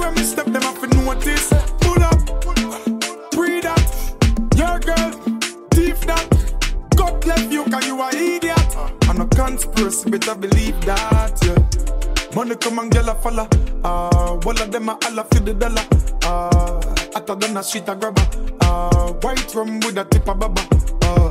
Anywhere 0.00 0.16
we 0.16 0.22
step, 0.22 0.46
them 0.46 0.62
have 0.62 0.80
to 0.80 0.86
notice. 0.96 1.50
Pull 1.80 2.02
up, 2.02 2.24
pre 3.32 3.60
that, 3.60 3.84
your 4.56 4.78
girl, 4.80 5.10
thief 5.72 6.00
that. 6.06 6.26
God 6.96 7.26
left 7.26 7.52
you, 7.52 7.64
cause 7.64 7.86
you 7.86 8.00
a 8.00 8.08
idiot. 8.08 8.76
I'm 9.02 9.20
a 9.20 9.26
conspiracy, 9.26 10.08
better 10.08 10.34
believe 10.34 10.80
that, 10.86 11.38
yeah. 11.44 12.34
Money 12.34 12.56
come 12.56 12.78
and 12.78 12.90
girl 12.90 13.10
a 13.10 13.14
follow. 13.16 13.46
Uh, 13.84 14.40
all 14.42 14.62
of 14.62 14.72
them 14.72 14.88
a 14.88 14.98
holla 15.02 15.24
for 15.24 15.40
the 15.40 15.52
dollar. 15.52 15.84
Uh, 16.22 16.80
hotter 17.12 17.34
than 17.34 17.58
a 17.58 17.62
street 17.62 17.88
a 17.88 17.94
grabber. 17.94 18.26
Uh, 18.62 19.12
white 19.20 19.54
rum 19.54 19.80
with 19.80 19.98
a 19.98 20.04
tip 20.04 20.26
of 20.28 20.38
baba. 20.38 20.62
Uh, 21.02 21.28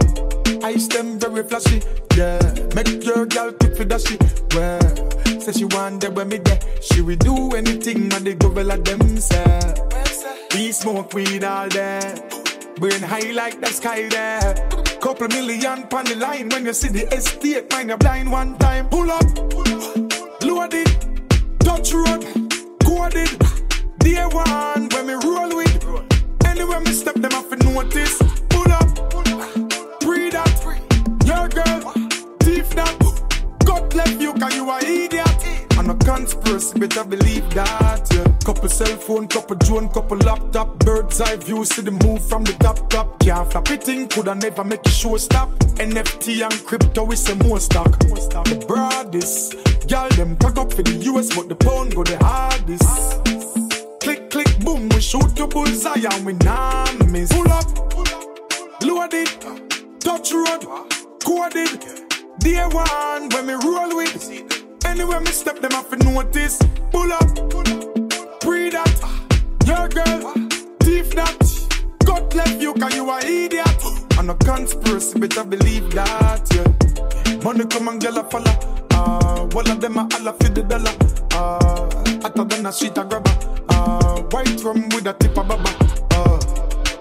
ice 0.63 0.87
them 0.87 1.17
very 1.19 1.43
flashy. 1.43 1.81
Yeah, 2.15 2.39
make 2.75 3.03
your 3.03 3.25
girl 3.25 3.51
quick 3.51 3.77
for 3.77 3.85
that 3.85 4.01
shit. 4.01 4.21
Well, 4.53 5.08
say 5.41 5.51
she 5.53 5.65
want 5.65 6.01
that 6.01 6.13
when 6.13 6.29
me 6.29 6.37
there. 6.37 6.59
She 6.81 7.01
will 7.01 7.15
do 7.15 7.51
anything 7.51 8.13
and 8.13 8.25
they 8.25 8.35
go 8.35 8.49
well 8.49 8.71
at 8.71 8.85
them 8.85 9.17
say. 9.17 9.75
We 10.53 10.71
smoke 10.71 11.13
weed 11.13 11.43
all 11.43 11.69
day. 11.69 11.99
Burn 12.77 13.01
high 13.01 13.31
like 13.31 13.59
the 13.59 13.67
sky 13.67 14.07
there. 14.09 14.55
Couple 15.01 15.27
million 15.29 15.83
pon 15.87 16.05
the 16.05 16.15
line 16.15 16.49
when 16.49 16.65
you 16.65 16.73
see 16.73 16.89
the 16.89 17.07
estate. 17.13 17.71
Mind 17.71 17.89
you 17.89 17.97
blind 17.97 18.31
one 18.31 18.57
time. 18.57 18.89
Pull 18.89 19.11
up, 19.11 19.23
loaded, 20.43 20.87
touch 21.59 21.93
road, 21.93 22.25
coded. 22.83 23.31
Day 23.99 24.23
one 24.25 24.89
when 24.89 25.07
me 25.07 25.13
roll 25.13 25.55
with. 25.55 25.85
Anywhere 26.45 26.79
me 26.81 26.91
step, 26.91 27.15
them 27.15 27.31
have 27.31 27.49
to 27.49 27.57
notice. 27.57 28.17
Pull 28.49 28.71
up, 28.71 28.89
pre 30.01 30.29
that, 30.29 30.55
your 31.25 31.47
girl, 31.49 31.93
thief 32.39 32.69
that. 32.71 32.95
God 33.65 33.93
left 33.93 34.19
you 34.21 34.33
cause 34.33 34.55
you 34.55 34.69
a 34.69 34.77
idiot. 34.79 35.28
A 35.89 35.95
conspiracy, 35.95 36.77
better 36.77 37.03
believe 37.03 37.49
that. 37.55 38.07
Yeah. 38.13 38.23
Couple 38.45 38.69
cell 38.69 38.95
phone, 38.97 39.27
couple 39.27 39.55
drone, 39.55 39.89
couple 39.89 40.17
laptop, 40.17 40.77
bird's 40.85 41.19
eye 41.19 41.37
view, 41.37 41.65
see 41.65 41.81
the 41.81 41.89
move 41.89 42.23
from 42.29 42.43
the 42.43 42.53
top 42.53 42.87
top. 42.91 43.19
Can't 43.19 43.51
flap 43.51 43.71
it 43.71 43.89
in, 43.89 44.07
coulda 44.07 44.35
never 44.35 44.63
make 44.63 44.85
a 44.85 44.89
show 44.89 45.17
stop. 45.17 45.49
NFT 45.79 46.43
and 46.43 46.53
crypto 46.63 47.11
is 47.11 47.27
a 47.29 47.35
more 47.43 47.59
stock. 47.59 47.97
The 47.97 48.63
broadest, 48.67 49.55
y'all 49.89 50.09
them 50.09 50.37
cock 50.37 50.59
up 50.59 50.71
for 50.71 50.83
the 50.83 50.93
US, 51.11 51.35
but 51.35 51.49
the 51.49 51.55
pound 51.55 51.95
go 51.95 52.03
the 52.03 52.23
hardest. 52.23 53.23
Click, 53.99 54.29
click, 54.29 54.59
boom, 54.59 54.89
we 54.89 55.01
shoot 55.01 55.35
your 55.39 55.47
bullseye 55.47 56.05
and 56.11 56.23
we 56.23 56.33
nah 56.33 56.85
miss. 57.09 57.33
Pull 57.33 57.51
up, 57.51 57.65
loaded, 58.83 59.29
touch 59.99 60.33
road, 60.33 60.67
coded. 61.25 61.83
Day 62.37 62.61
one 62.67 63.29
when 63.29 63.47
we 63.47 63.53
roll 63.53 63.97
with. 63.97 64.68
Anywhere 64.89 65.19
me 65.19 65.27
step, 65.27 65.59
them 65.59 65.71
have 65.71 65.87
to 65.89 65.97
notice. 65.97 66.57
Pull 66.91 67.13
up, 67.13 67.29
pre 68.41 68.71
that, 68.71 68.97
your 69.67 69.87
girl, 69.87 70.33
thief 70.79 71.11
that. 71.11 71.37
God 72.05 72.33
left 72.33 72.59
you 72.59 72.73
cause 72.73 72.95
you 72.95 73.07
a 73.07 73.19
idiot. 73.19 73.67
I'm 74.17 74.31
a 74.31 74.35
conspiracy, 74.35 75.19
better 75.19 75.43
believe 75.43 75.91
that, 75.91 76.41
yeah. 76.55 77.37
Money 77.43 77.65
come 77.65 77.87
and 77.87 78.01
girl 78.01 78.17
a 78.17 78.23
follow. 78.23 78.51
Uh, 78.91 79.47
all 79.53 79.71
of 79.71 79.79
them 79.79 79.97
a 79.97 80.07
holla 80.11 80.33
for 80.33 80.49
the 80.49 80.63
dollar. 80.63 80.95
Uh, 81.33 82.21
hotter 82.23 82.43
than 82.45 82.65
a 82.65 82.71
street 82.71 82.97
a 82.97 83.05
grabber. 83.05 83.31
Uh, 83.69 84.23
white 84.31 84.61
rum 84.63 84.89
with 84.89 85.05
a 85.05 85.13
tip 85.13 85.37
of 85.37 85.47
baba. 85.47 85.69
Uh, 86.13 86.39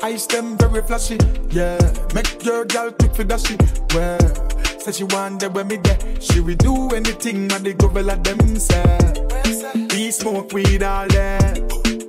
ice 0.03 0.27
them 0.27 0.59
very 0.59 0.83
flashy, 0.83 1.19
yeah. 1.49 1.79
Make 2.15 2.45
your 2.45 2.67
girl 2.67 2.93
quick 2.93 3.17
for 3.17 3.39
shit, 3.39 3.63
well. 3.95 4.48
Say 4.81 4.93
she 4.93 5.05
that 5.05 5.51
when 5.53 5.69
me 5.69 5.77
there. 5.77 5.99
She 6.21 6.41
will 6.41 6.55
do 6.57 6.89
anything 6.95 7.51
and 7.53 7.65
the 7.65 7.75
at 8.11 8.25
them 8.25 8.59
say. 8.59 9.89
We 9.91 10.11
smoke 10.11 10.53
weed 10.53 10.83
all 10.83 11.09
day. 11.09 11.39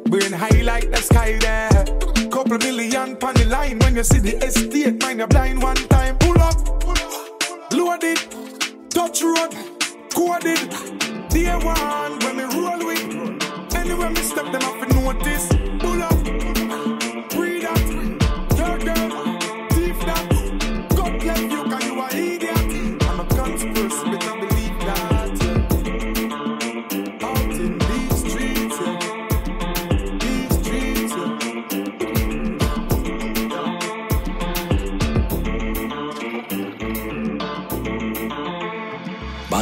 Burn 0.06 0.34
high 0.34 0.62
like 0.62 0.90
the 0.92 0.98
sky 0.98 1.38
there. 1.40 1.86
Couple 2.30 2.60
million 2.60 3.18
pon 3.18 3.34
the 3.34 3.46
line 3.46 3.80
when 3.80 3.96
you 3.96 4.04
see 4.04 4.20
the 4.20 4.38
estate. 4.46 5.02
Mind 5.02 5.20
you 5.20 5.28
blind 5.28 5.62
one 5.62 5.76
time. 5.90 6.18
Pull 6.20 6.40
up, 6.40 6.58
load 7.74 8.04
it, 8.04 8.20
touch 8.90 9.24
road, 9.24 9.54
coded. 10.14 10.70
Day 11.30 11.54
one 11.58 12.20
when 12.20 12.38
me 12.38 12.44
roll 12.44 12.86
with. 12.86 13.76
Anywhere 13.76 14.10
me 14.12 14.22
step, 14.22 14.46
them 14.52 14.62
have 14.62 14.88
to 14.88 14.96
notice. 14.96 15.48
Pull 15.80 16.04
up, 16.04 16.19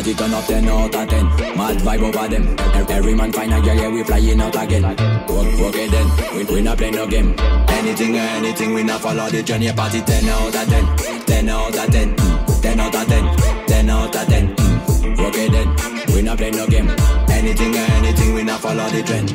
Body 0.08 0.20
turn 0.20 0.34
up 0.34 0.46
10 0.46 0.68
out 0.70 0.96
of 0.96 1.10
10 1.10 1.26
Mad 1.58 1.78
vibe 1.80 2.02
over 2.02 2.28
them 2.30 2.56
Every, 2.90 3.14
man 3.14 3.30
find 3.34 3.54
a 3.54 3.60
girl, 3.60 3.76
yeah, 3.76 3.90
we 3.90 4.04
flying 4.04 4.40
out 4.40 4.56
again 4.56 4.84
work 4.84 5.76
it 5.76 5.92
then, 5.92 6.36
we, 6.38 6.44
we 6.46 6.62
not 6.62 6.78
play 6.78 6.92
no 6.92 7.06
game 7.06 7.36
Anything 7.68 8.16
or 8.16 8.20
anything, 8.20 8.74
we 8.74 8.84
not 8.84 9.02
follow 9.02 9.28
the 9.30 9.44
journey 9.44 9.70
Party 9.74 10.00
10 10.00 10.30
out 10.30 10.56
of 10.56 10.70
10 10.70 11.26
10 11.26 11.50
out 11.50 11.76
of 11.76 11.92
10 11.92 12.16
mm. 12.16 12.62
10 12.62 12.80
out 12.80 12.96
of 12.96 13.08
10 13.08 13.68
10 13.68 13.90
out 13.90 14.16
of 14.16 14.28
10 14.28 14.56
mm. 14.56 15.18
Work 15.18 15.36
it 15.36 15.52
then, 15.52 16.16
we 16.16 16.22
not 16.22 16.38
play 16.38 16.52
no 16.52 16.68
game 16.68 16.88
Anything 17.30 17.76
or 17.76 17.92
anything, 18.00 18.34
we 18.34 18.44
not 18.44 18.62
follow 18.62 18.88
the 18.88 19.04
trend 19.04 19.30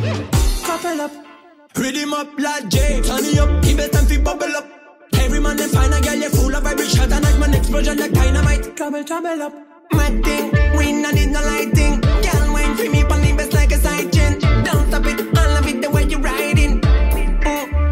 Couple 0.64 1.00
up. 1.02 1.12
Rhythm 1.76 2.14
up 2.14 2.28
like 2.38 2.68
J. 2.70 3.02
Turn 3.02 3.24
it 3.24 3.38
up, 3.38 3.62
give 3.62 3.78
it 3.78 3.92
time 3.92 4.06
fi 4.06 4.16
bubble 4.16 4.56
up. 4.56 4.66
Every 5.14 5.40
man 5.40 5.56
them 5.56 5.68
find 5.68 5.92
a 5.92 6.00
girl, 6.00 6.14
you 6.14 6.30
full 6.30 6.54
of 6.54 6.62
vibration 6.62 7.12
and 7.12 7.24
like 7.24 7.38
man 7.38 7.54
explosion 7.54 7.98
like 7.98 8.12
dynamite. 8.12 8.76
Trouble, 8.76 9.04
trouble 9.04 9.42
up. 9.42 9.71
My 9.92 10.08
thing, 10.22 10.52
we 10.76 10.92
not 10.92 11.14
need 11.14 11.30
no 11.30 11.40
lighting. 11.40 12.00
Girl, 12.00 12.52
wine 12.52 12.76
for 12.76 12.88
me, 12.90 13.04
pon 13.04 13.20
the 13.22 13.34
best 13.36 13.52
like 13.52 13.72
a 13.72 13.78
side. 13.78 14.10
Don't 14.10 14.88
stop 14.88 15.06
it, 15.06 15.38
I 15.38 15.46
love 15.54 15.66
it 15.66 15.82
the 15.82 15.90
way 15.90 16.04
you 16.04 16.18
riding. 16.18 16.80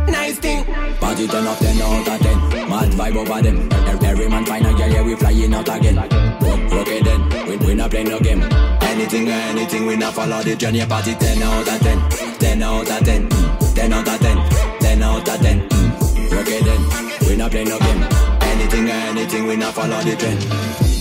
Nice 0.06 0.38
thing. 0.38 0.64
Party 1.00 1.26
turn 1.26 1.46
up 1.46 1.58
10 1.58 1.82
out 1.82 2.08
of 2.08 2.20
10 2.20 2.68
Mad 2.68 2.90
vibe 2.92 3.16
over 3.16 3.42
them. 3.42 3.68
Every, 4.02 4.28
man 4.28 4.44
find 4.44 4.66
a 4.66 4.72
girl, 4.72 4.88
yeah, 4.88 5.02
we 5.02 5.14
flying 5.16 5.54
out 5.54 5.68
again. 5.68 5.96
Work 5.96 6.88
it 6.88 7.04
then, 7.04 7.48
we, 7.48 7.56
we 7.66 7.74
not 7.74 7.90
play 7.90 8.04
no 8.04 8.18
game. 8.20 8.42
Anything 8.82 9.28
or 9.28 9.32
anything, 9.32 9.86
we 9.86 9.96
not 9.96 10.14
follow 10.14 10.42
the 10.42 10.56
journey. 10.56 10.84
Party 10.86 11.14
10 11.14 11.42
out 11.42 11.68
of 11.68 11.80
10 11.80 12.38
10 12.38 12.62
out 12.62 12.90
of 12.90 13.04
10 13.04 13.28
mm. 13.28 13.74
10 13.74 13.92
out 13.92 14.08
of 14.08 14.20
10 14.20 14.80
10 14.80 15.02
out 15.02 15.28
of 15.28 15.40
10 15.40 15.68
mm. 15.68 16.30
Work 16.30 16.48
it 16.48 16.64
then, 16.64 17.28
we 17.28 17.36
not 17.36 17.50
play 17.50 17.64
no 17.64 17.78
game. 17.78 18.02
Anything 18.42 18.88
or 18.88 18.92
anything, 18.92 19.46
we 19.46 19.56
not 19.56 19.74
follow 19.74 20.00
the 20.02 20.16
trend 20.16 20.99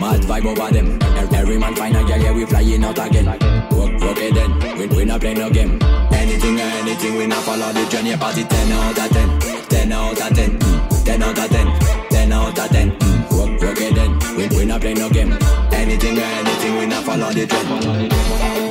mad 0.00 0.20
vibe 0.22 0.46
over 0.46 0.72
them. 0.72 0.98
Every 1.32 1.58
man 1.58 1.74
find 1.74 1.96
a 1.96 2.04
girl, 2.04 2.18
yeah, 2.18 2.32
we 2.32 2.44
flying 2.46 2.84
out 2.84 2.98
again. 2.98 3.28
Okay 3.28 4.30
then, 4.32 4.78
we, 4.78 4.86
we 4.86 5.04
not 5.04 5.20
play 5.20 5.34
no 5.34 5.50
game. 5.50 5.78
Anything 6.12 6.58
or 6.58 6.70
anything, 6.80 7.16
we 7.16 7.26
not 7.26 7.42
follow 7.44 7.72
the 7.72 7.86
journey. 7.90 8.16
Party 8.16 8.44
10 8.44 8.72
out 8.72 8.98
of 8.98 9.10
10, 9.10 9.40
10 9.68 9.92
out 9.92 10.20
of 10.20 10.36
10, 10.36 10.58
mm. 10.58 11.04
10 11.04 11.22
out 11.22 11.38
of 11.38 11.50
10, 11.50 12.08
10 12.10 12.32
out 12.32 12.58
of 12.58 12.68
10. 12.68 12.90
Mm. 12.98 13.62
Okay 13.62 13.92
then, 13.92 14.18
we, 14.36 14.48
we 14.56 14.64
not 14.64 14.80
play 14.80 14.94
no 14.94 15.08
game. 15.10 15.32
Anything 15.72 16.18
or 16.18 16.22
anything, 16.22 16.78
we 16.78 16.86
not 16.86 17.04
follow 17.04 17.30
the 17.32 17.46
trend. 17.46 18.69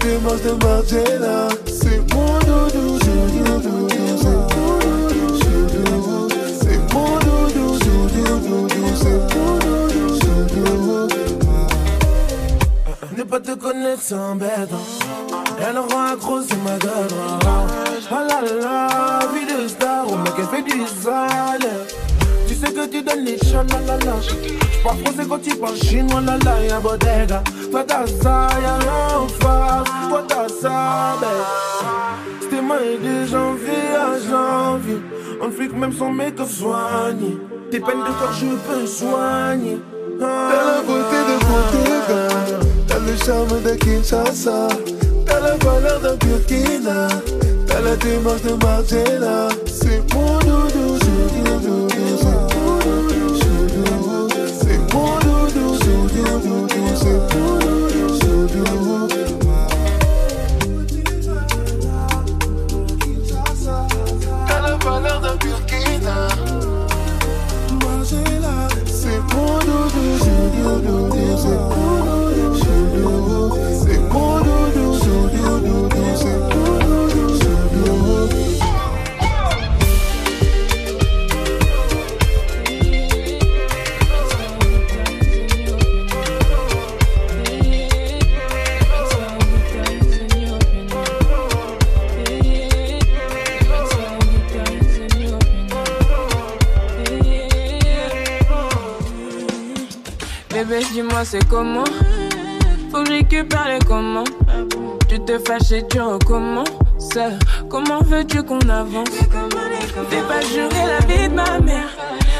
démarche 0.00 0.42
de 0.42 0.52
Margiela 0.64 1.48
C'est 1.66 2.00
mon 2.14 2.38
doudou, 2.40 2.98
c'est 3.02 3.14
mon 3.14 3.58
doudou, 3.58 3.88
c'est 4.20 4.40
mon 4.54 4.78
doudou 4.98 5.38
C'est 6.60 6.80
mon 6.94 7.18
doudou, 7.18 7.68
c'est 7.80 7.98
mon 7.98 8.36
Ne 13.16 13.22
pas 13.24 13.40
te 13.40 13.54
connaître 13.54 14.02
c'est 14.02 14.14
hein. 14.14 14.38
Elle 15.60 15.78
rend 15.78 16.12
accro 16.12 16.40
c'est 16.42 16.62
ma 16.64 16.76
gueule 16.78 17.14
Oh 18.12 18.16
la 18.28 18.40
la, 18.40 19.20
vie 19.32 19.46
de 19.46 19.68
star, 19.68 20.04
oh, 20.08 20.14
au 20.14 20.16
mec 20.16 20.32
elle 20.38 20.46
fait 20.46 20.62
du 20.62 20.86
sale 20.86 21.89
sais 22.60 22.72
que 22.72 22.86
tu 22.86 23.02
donnes 23.02 23.24
les 23.24 23.38
la 23.52 23.96
la 23.96 24.92
français 24.92 25.26
quand 25.28 25.38
tu 25.38 25.56
parles 25.56 25.76
chinois, 25.76 26.20
la 26.20 26.36
la, 26.38 26.80
bodega. 26.80 27.42
Toi 27.70 27.84
t'as 27.86 28.06
ça, 28.06 28.48
y'a 28.62 28.76
rien 28.76 29.16
en 29.16 29.28
face. 29.28 29.88
T'as 30.28 30.48
ça. 30.48 31.16
Ben. 31.20 31.28
C'était 32.40 32.56
de 32.56 33.26
janvier 33.26 33.84
à 33.96 34.18
janvier. 34.30 35.00
On 35.42 35.50
flic 35.50 35.72
même 35.76 35.92
sans 35.92 36.10
make-up 36.10 36.48
soigné. 36.48 37.38
Tes 37.70 37.80
peines 37.80 38.00
de 38.00 38.12
corps, 38.18 38.32
je 38.32 38.46
peux 38.46 38.86
soigner. 38.86 39.78
T'as 40.18 40.64
la 40.66 40.82
beauté 40.82 41.18
de 41.28 41.36
Montego. 41.46 42.04
Ah. 42.10 42.64
T'as 42.86 42.98
le 42.98 43.16
charme 43.24 43.62
de 43.62 43.74
Kinshasa. 43.76 44.68
T'as 45.26 45.40
la 45.40 45.56
valeur 45.56 46.00
d'un 46.00 46.16
Burkina. 46.16 47.08
T'as 47.66 47.80
la 47.80 47.96
démarche 47.96 48.42
de 48.42 48.52
Margiela. 48.64 49.48
C'est 49.66 50.02
mon 50.14 50.38
doudou, 50.40 50.98
doudou, 50.98 51.44
doudou. 51.44 51.79
C'est 101.22 101.46
comment 101.48 101.84
Faut 102.90 103.02
que 103.02 103.10
récupère 103.10 103.68
les 103.68 103.78
comment 103.86 104.24
Tu 105.06 105.20
te 105.20 105.38
fâches 105.38 105.72
et 105.72 105.86
tu 105.86 106.00
recommences. 106.00 106.70
Comment 107.68 108.00
veux-tu 108.00 108.42
qu'on 108.42 108.58
avance 108.70 109.10
Fais 110.08 110.22
pas 110.22 110.40
jurer 110.40 110.86
la 110.86 111.00
vie 111.06 111.28
de 111.28 111.34
ma 111.34 111.58
mère. 111.60 111.90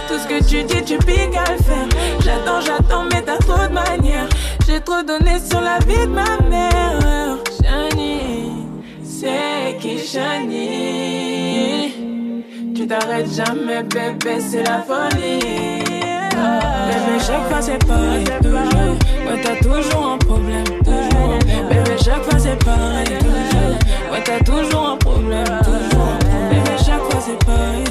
Tout 0.09 0.19
ce 0.19 0.27
que 0.27 0.43
tu 0.43 0.63
dis 0.65 0.83
tu 0.83 0.97
piques 0.99 1.37
à 1.37 1.53
le 1.53 1.59
faire. 1.59 1.87
J'attends, 2.25 2.63
j'attends 2.63 3.05
mais 3.13 3.21
t'as 3.21 3.37
trop 3.39 3.69
de 3.69 3.73
manières. 3.75 4.29
J'ai 4.67 4.81
trop 4.81 5.03
donné 5.03 5.39
sur 5.39 5.61
la 5.61 5.79
vie 5.81 6.07
de 6.07 6.13
ma 6.13 6.39
mère. 6.49 7.37
Shani, 7.63 8.67
c'est 9.03 9.77
qui 9.79 9.99
Shani 9.99 11.93
Tu 12.75 12.87
t'arrêtes 12.87 13.31
jamais 13.31 13.83
bébé 13.83 14.41
c'est 14.41 14.63
la 14.63 14.83
folie 14.83 15.90
Bébé, 16.87 17.19
chaque 17.21 17.49
fois 17.49 17.61
c'est 17.61 17.85
pareil, 17.87 18.25
toujours. 18.43 18.97
Ouais, 19.27 19.41
t'as 19.43 19.57
toujours 19.57 20.13
un 20.13 20.19
problème, 20.19 20.65
toujours. 20.85 21.39
Bébé, 21.69 21.97
chaque 22.03 22.23
fois 22.25 22.39
c'est 22.39 22.65
pareil, 22.65 23.07
toujours. 23.19 24.13
Ouais, 24.13 24.23
t'as 24.25 24.41
toujours 24.45 24.89
un 24.91 24.97
problème, 24.97 25.45
toujours. 25.65 26.19
Bébé, 26.51 26.77
chaque 26.79 27.03
fois 27.11 27.21
c'est 27.21 27.45
pareil. 27.45 27.85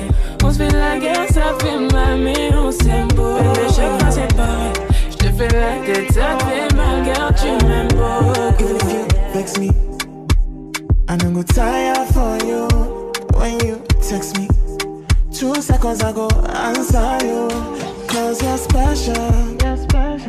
On 0.44 0.52
se 0.52 0.58
fait 0.58 0.72
la 0.72 0.98
guerre, 0.98 1.28
ça 1.30 1.54
fait 1.60 1.80
mal, 1.94 2.18
mais 2.20 2.50
on 2.56 2.72
s'aime 2.72 3.08
beau. 3.10 3.36
Bébé, 3.36 3.68
chaque 3.76 4.02
fois 4.02 4.12
c'est 4.12 4.36
pareil. 4.36 4.74
Je 5.12 5.16
te 5.18 5.32
fais 5.34 5.48
la 5.48 5.86
tête, 5.86 6.12
ça 6.12 6.38
fait 6.46 6.76
mal, 6.76 7.04
car 7.06 7.34
tu 7.36 7.66
m'aimes 7.66 7.88
beaucoup. 7.90 8.64
Even 8.64 8.76
if 8.78 8.92
you 8.92 9.06
vex 9.34 9.58
me, 9.58 9.70
I 11.08 11.16
don't 11.18 11.34
go 11.34 11.44
tired 11.44 12.08
for 12.14 12.38
you. 12.46 12.68
When 13.38 13.60
you 13.66 13.82
text 14.02 14.38
me, 14.38 14.48
two 15.32 15.56
seconds 15.62 16.04
I 16.04 16.12
go 16.12 16.28
answer 16.54 17.18
you. 17.26 17.48
Cause 18.10 18.42
you're 18.42 18.58
special, 18.58 19.14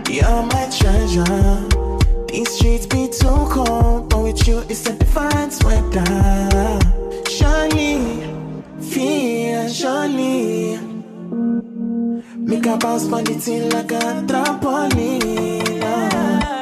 you're 0.09 0.43
my 0.53 0.68
treasure. 0.70 1.66
These 2.28 2.51
streets 2.55 2.87
be 2.87 3.09
too 3.09 3.47
cold, 3.51 4.11
but 4.11 4.22
with 4.22 4.47
you 4.47 4.59
it's 4.68 4.87
a 4.87 4.93
different 4.93 5.53
weather. 5.64 6.78
Shiny, 7.26 8.22
feel 8.81 9.66
shiny. 9.68 10.78
Make 12.37 12.66
a 12.66 12.76
bounce 12.76 13.09
for 13.09 13.22
the 13.22 13.35
thing 13.35 13.70
like 13.70 13.93
a 13.93 14.24
trampoline. 14.26 15.81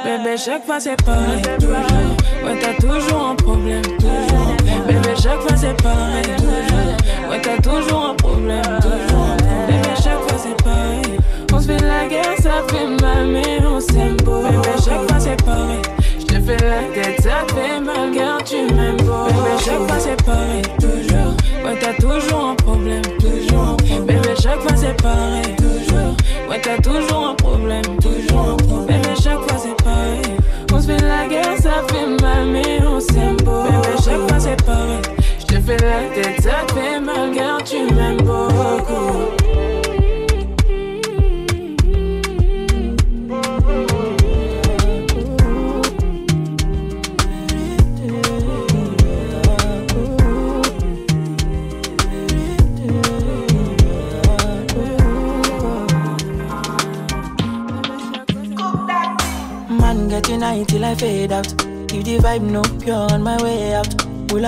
Bébé, 0.05 0.37
chaque 0.39 0.65
fois 0.65 0.79
c'est 0.81 1.03
pareil, 1.05 1.43
toujours. 1.59 1.77
Ouais, 2.45 2.59
t'as 2.61 2.75
toujours 2.75 3.29
un 3.31 3.35
problème, 3.35 3.83
toujours. 3.83 4.57
Bébé, 4.87 5.15
chaque 5.21 5.41
fois 5.41 5.57
c'est 5.57 5.83
pareil, 5.83 6.25
toujours. 6.37 7.29
Ouais, 7.29 7.41
t'as 7.43 7.59
toujours 7.61 8.07
un 8.11 8.15
problème, 8.15 8.63
toujours. 8.81 8.88
Fait 11.69 11.83
la 11.83 12.07
guerre, 12.09 12.35
ça 12.41 12.63
fait 12.69 12.87
mal, 13.03 13.27
mais 13.27 13.59
on 13.63 13.79
s'aime 13.79 14.17
beau. 14.25 14.43
Bébé, 14.43 14.71
chaque 14.83 15.07
fois 15.07 15.21
c'est 15.21 15.45
pareil. 15.45 15.83
Je 16.19 16.25
te 16.25 16.41
fais 16.41 16.57
la 16.57 16.83
tête, 16.95 17.21
ça 17.21 17.45
fait 17.55 17.79
mal, 17.79 18.11
car 18.11 18.43
tu 18.43 18.57
m'aimes 18.75 18.97
beau. 19.03 19.27
Bébé, 19.27 19.53
chaque 19.63 19.87
fois 19.87 19.99
c'est 19.99 20.25
pareil, 20.25 20.63
toujours. 20.81 21.35
Ouais, 21.63 21.79
t'as 21.79 21.93
toujours 21.93 22.49
un 22.49 22.55
problème, 22.55 23.03
toujours. 23.21 23.77
Bébé, 24.07 24.35
chaque 24.41 24.63
fois 24.63 24.77
c'est 24.77 24.97
pareil, 25.03 25.57
toujours. 25.59 26.17
Ouais, 26.49 26.59
t'as 26.59 26.79
toujours 26.81 27.27
un 27.27 27.35
problème, 27.35 27.85
toujours. 28.01 28.57
Bébé, 28.87 29.15
chaque 29.23 29.43
fois 29.43 29.59
c'est 29.59 29.85
pareil. 29.85 30.23
On 30.73 30.81
se 30.81 30.87
fait 30.87 31.03
la 31.03 31.29
guerre, 31.29 31.59
ça 31.59 31.83
fait 31.89 32.23
mal, 32.23 32.47
mais 32.47 32.81
on 32.87 32.99
s'aime 32.99 33.37
beau. 33.45 33.65
Bébé, 33.65 33.95
chaque 34.03 34.27
fois 34.27 34.41
c'est 34.41 34.65
pareil. 34.65 35.03
Je 35.39 35.45
te 35.45 35.61
fais 35.61 35.77
la 35.77 36.15
tête, 36.15 36.41
ça 36.41 36.75
fait 36.75 36.99
mal 36.99 37.31
car 37.35 37.63
tu 37.63 37.93
m'aimes 37.95 38.18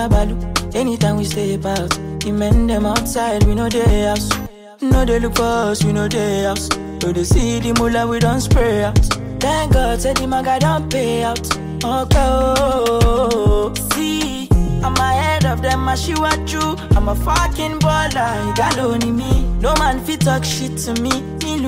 Hula 0.01 0.09
balu, 0.09 0.75
anytime 0.75 1.19
we 1.19 1.25
step 1.25 1.67
out. 1.67 1.91
The 2.21 2.33
men 2.33 2.67
them 2.67 2.87
outside, 2.87 3.45
we 3.45 3.55
know 3.55 3.69
they 3.69 4.05
house. 4.05 4.31
No 4.81 5.05
they 5.05 5.21
look 5.21 5.37
for 5.37 5.43
us, 5.43 5.85
we 5.85 5.93
know 5.93 6.09
they 6.09 6.45
house. 6.45 6.69
So 7.03 7.13
they 7.13 7.25
see 7.25 7.61
the 7.61 7.75
mullah, 7.75 8.07
we 8.07 8.19
don't 8.19 8.41
spray 8.41 8.85
out. 8.85 8.99
Thank 9.41 9.75
God, 9.75 10.01
said 10.01 10.17
the 10.17 10.27
maga 10.27 10.59
don't 10.59 10.91
pay 10.91 11.23
out. 11.23 11.41
Okay, 11.85 12.17
oh, 12.19 13.75
see, 13.93 14.49
I'm 14.83 14.97
ahead 14.97 15.45
of 15.45 15.61
them, 15.61 15.87
I 15.87 15.95
she 15.97 16.15
what 16.15 16.51
you. 16.51 16.77
I'm 16.97 17.09
a 17.09 17.15
fucking 17.15 17.81
baller, 17.81 18.47
you 18.47 18.55
got 18.55 19.07
me. 19.07 19.43
No 19.61 19.75
man 19.75 20.03
fit 20.03 20.23
talk 20.23 20.45
shit 20.45 20.79
to 20.79 20.95
me, 21.03 21.21
me 21.43 21.61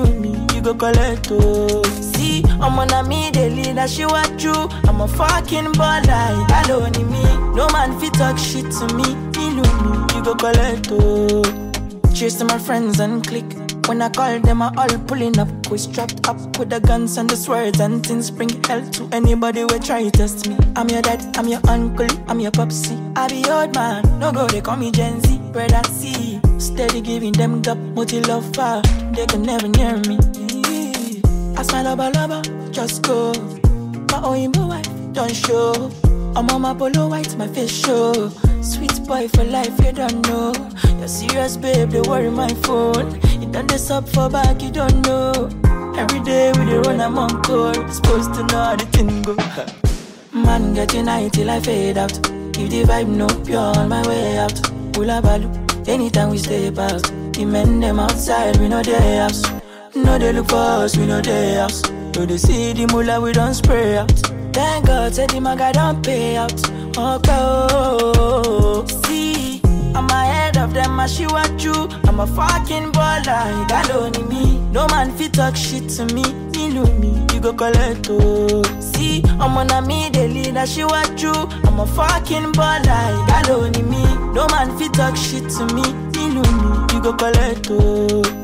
go 0.63 0.73
collect 0.73 1.27
oh. 1.31 1.83
See, 1.99 2.43
I'm 2.61 2.79
on 2.79 2.91
a 2.91 3.03
me, 3.03 3.29
the 3.31 3.49
leader, 3.49 3.87
she 3.87 4.05
what 4.05 4.41
you. 4.41 4.53
I'm 4.87 5.01
a 5.01 5.07
fucking 5.07 5.73
baller, 5.73 6.47
got 6.47 6.69
only 6.71 7.03
me. 7.03 7.23
No 7.53 7.67
man 7.69 7.99
fit 7.99 8.13
talk 8.13 8.37
shit 8.37 8.71
to 8.71 8.95
me, 8.95 9.15
me 9.35 9.61
you 10.15 10.23
go 10.23 10.33
collect 10.35 10.87
oh. 10.91 11.43
To 12.23 12.45
my 12.45 12.57
friends 12.57 13.01
and 13.01 13.27
click. 13.27 13.43
When 13.85 14.01
I 14.01 14.07
call 14.07 14.39
them, 14.39 14.61
I 14.61 14.73
all 14.77 14.97
pulling 15.07 15.37
up. 15.37 15.49
We 15.69 15.77
strapped 15.77 16.25
up 16.25 16.57
with 16.57 16.69
the 16.69 16.79
guns 16.79 17.17
and 17.17 17.29
the 17.29 17.35
swords 17.35 17.81
and 17.81 18.05
things. 18.05 18.31
Bring 18.31 18.63
hell 18.63 18.81
to 18.91 19.09
anybody 19.11 19.59
who 19.59 19.77
try 19.79 20.03
to 20.03 20.09
test 20.11 20.47
me. 20.47 20.57
I'm 20.77 20.87
your 20.87 21.01
dad, 21.01 21.37
I'm 21.37 21.49
your 21.49 21.59
uncle, 21.67 22.07
I'm 22.29 22.39
your 22.39 22.51
popsy. 22.51 22.97
I 23.17 23.27
be 23.27 23.43
old 23.49 23.75
man, 23.75 24.03
no 24.19 24.31
go, 24.31 24.47
they 24.47 24.61
call 24.61 24.77
me 24.77 24.89
Gen 24.89 25.19
Z. 25.19 25.37
Brother 25.51 25.83
C, 25.89 26.39
steady 26.59 27.01
giving 27.01 27.33
them 27.33 27.61
gap, 27.61 27.77
multi 27.77 28.21
love. 28.21 28.53
They 29.13 29.25
can 29.25 29.41
never 29.41 29.67
near 29.67 29.97
me. 30.07 30.42
Smile 31.63 31.83
lover, 31.95 32.11
lover, 32.13 32.41
just 32.71 33.01
go. 33.03 33.31
My 34.11 34.19
Oimbo 34.21 34.67
wife, 34.67 35.13
don't 35.13 35.33
show. 35.35 35.91
I'm 36.35 36.49
on 36.49 36.61
my 36.61 36.73
polo 36.73 37.07
white, 37.07 37.35
my 37.37 37.47
face 37.47 37.71
show. 37.71 38.29
Sweet 38.61 39.05
boy 39.07 39.27
for 39.29 39.43
life, 39.43 39.73
you 39.83 39.91
don't 39.91 40.27
know. 40.27 40.53
You're 40.99 41.07
serious, 41.07 41.57
babe, 41.57 41.89
they 41.89 42.01
worry 42.01 42.29
my 42.29 42.49
phone. 42.65 43.19
You 43.41 43.47
done 43.51 43.67
this 43.67 43.89
up 43.89 44.07
for 44.09 44.29
back, 44.29 44.61
you 44.61 44.71
don't 44.71 45.01
know. 45.07 45.49
Every 45.97 46.19
day 46.21 46.51
we 46.57 46.65
dey 46.65 46.77
run, 46.79 46.99
I'm 47.01 47.17
on 47.17 47.41
call. 47.43 47.73
Supposed 47.89 48.33
to 48.35 48.43
know 48.47 48.63
how 48.63 48.75
the 48.75 48.85
thing 48.85 49.21
go. 49.21 49.35
Man 50.39 50.73
getting 50.73 51.07
high 51.07 51.29
till 51.29 51.49
I 51.49 51.59
fade 51.59 51.97
out. 51.97 52.11
If 52.57 52.69
the 52.69 52.83
vibe 52.83 53.07
no 53.07 53.27
pure 53.45 53.59
on 53.59 53.89
my 53.89 54.05
way 54.07 54.37
out. 54.37 54.57
Hula 54.95 55.21
balu, 55.21 55.49
anytime 55.87 56.29
we 56.29 56.37
stay 56.37 56.67
out. 56.67 57.03
The 57.33 57.45
men 57.45 57.79
them 57.79 57.99
outside, 57.99 58.57
we 58.57 58.67
know 58.69 58.83
they 58.83 59.17
house. 59.17 59.43
No 59.95 60.17
they 60.17 60.33
look 60.33 60.49
for 60.49 60.55
us, 60.55 60.97
we 60.97 61.05
know 61.05 61.21
they 61.21 61.53
house. 61.55 61.83
No 62.15 62.25
they 62.25 62.37
see 62.37 62.73
the 62.73 62.87
mullah, 62.87 63.21
we 63.21 63.31
don't 63.31 63.53
spray 63.53 63.97
out. 63.97 64.11
Thank 64.53 64.87
God, 64.87 65.13
said 65.13 65.29
the 65.29 65.39
maga 65.39 65.71
don't 65.73 66.03
pay 66.03 66.35
out. 66.37 66.53
Oh, 66.97 68.85
see, 69.05 69.61
I'm 69.95 70.09
ahead 70.09 70.57
of 70.57 70.73
them, 70.73 70.99
I 70.99 71.05
she 71.07 71.25
what 71.27 71.63
you. 71.63 71.73
I'm 72.07 72.19
a 72.19 72.27
fucking 72.27 72.91
baller, 72.91 73.67
got 73.67 73.91
only 73.91 74.23
me. 74.23 74.59
No 74.71 74.87
man 74.87 75.15
fit 75.15 75.33
talk 75.33 75.55
shit 75.55 75.89
to 75.89 76.05
me, 76.13 76.23
love 76.69 76.99
me, 76.99 77.25
you 77.33 77.39
go 77.39 77.53
collect 77.53 78.07
oh. 78.09 78.63
See, 78.79 79.21
I'm 79.25 79.57
on 79.57 79.69
a 79.69 79.81
me, 79.81 80.09
the 80.09 80.27
leader, 80.27 80.65
she 80.65 80.83
what 80.83 81.21
you. 81.21 81.31
I'm 81.31 81.79
a 81.79 81.85
fucking 81.85 82.53
baller, 82.53 83.27
got 83.27 83.49
only 83.49 83.81
me. 83.83 84.03
No 84.33 84.47
man 84.47 84.75
fit 84.77 84.93
talk 84.93 85.15
shit 85.15 85.49
to 85.51 85.65
me, 85.75 85.83
love 86.33 86.89
me, 86.89 86.95
you 86.95 87.01
go 87.01 87.13
collect 87.13 87.67
oh. 87.69 88.42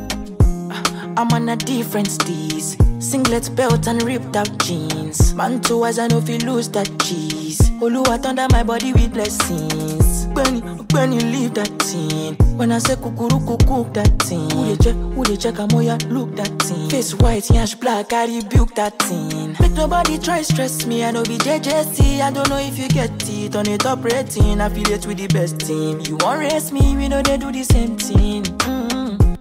I'm 1.20 1.28
on 1.34 1.49
a 1.49 1.57
different 1.57 2.07
steez. 2.07 2.78
Singlet 3.03 3.53
belt 3.53 3.88
and 3.88 4.01
ripped 4.03 4.38
out 4.38 4.57
jeans. 4.59 5.34
Man 5.34 5.59
too 5.59 5.84
as 5.84 5.99
I 5.99 6.07
know 6.07 6.20
if 6.20 6.30
you 6.30 6.38
lose 6.38 6.70
that 6.70 6.88
cheese. 7.01 7.59
Oluwa 7.82 8.26
under 8.26 8.47
my 8.51 8.63
body 8.63 8.93
with 8.93 9.11
blessings. 9.11 10.28
When 10.28 11.11
you 11.11 11.20
leave 11.20 11.55
that 11.55 11.67
thing. 11.82 12.36
When 12.57 12.72
I 12.72 12.78
say 12.78 12.95
kukuru 12.95 13.45
cook 13.45 13.93
that 13.95 14.17
thing. 14.22 14.49
Who 14.51 14.65
they 14.65 14.78
check, 14.78 14.95
who 14.95 15.24
they 15.26 15.36
check, 15.36 15.59
I'm 15.59 15.70
ya 15.82 15.97
look 16.07 16.38
that 16.38 16.57
thing. 16.61 16.89
Face 16.89 17.13
white, 17.15 17.49
yash 17.49 17.76
black, 17.76 18.13
I 18.13 18.26
rebuke 18.26 18.76
that 18.76 18.97
thing. 18.99 19.57
Make 19.59 19.74
nobody 19.74 20.17
try 20.20 20.41
stress 20.41 20.86
me, 20.86 21.03
I 21.03 21.11
know 21.11 21.24
be 21.24 21.38
JJC. 21.38 22.22
I 22.22 22.32
don't 22.32 22.49
know 22.49 22.59
if 22.59 22.80
you 22.80 22.88
get 22.88 23.11
it. 23.28 23.57
On 23.57 23.67
it 23.67 23.82
top 23.82 24.05
rating, 24.05 24.61
affiliate 24.61 25.05
with 25.05 25.17
the 25.17 25.28
best 25.28 25.59
team. 25.59 25.99
You 25.99 26.15
won't 26.22 26.39
race 26.39 26.72
me, 26.72 26.95
we 26.95 27.09
know 27.09 27.22
they 27.22 27.38
do 27.38 27.51
the 27.51 27.63
same 27.63 27.97
thing. 27.97 28.43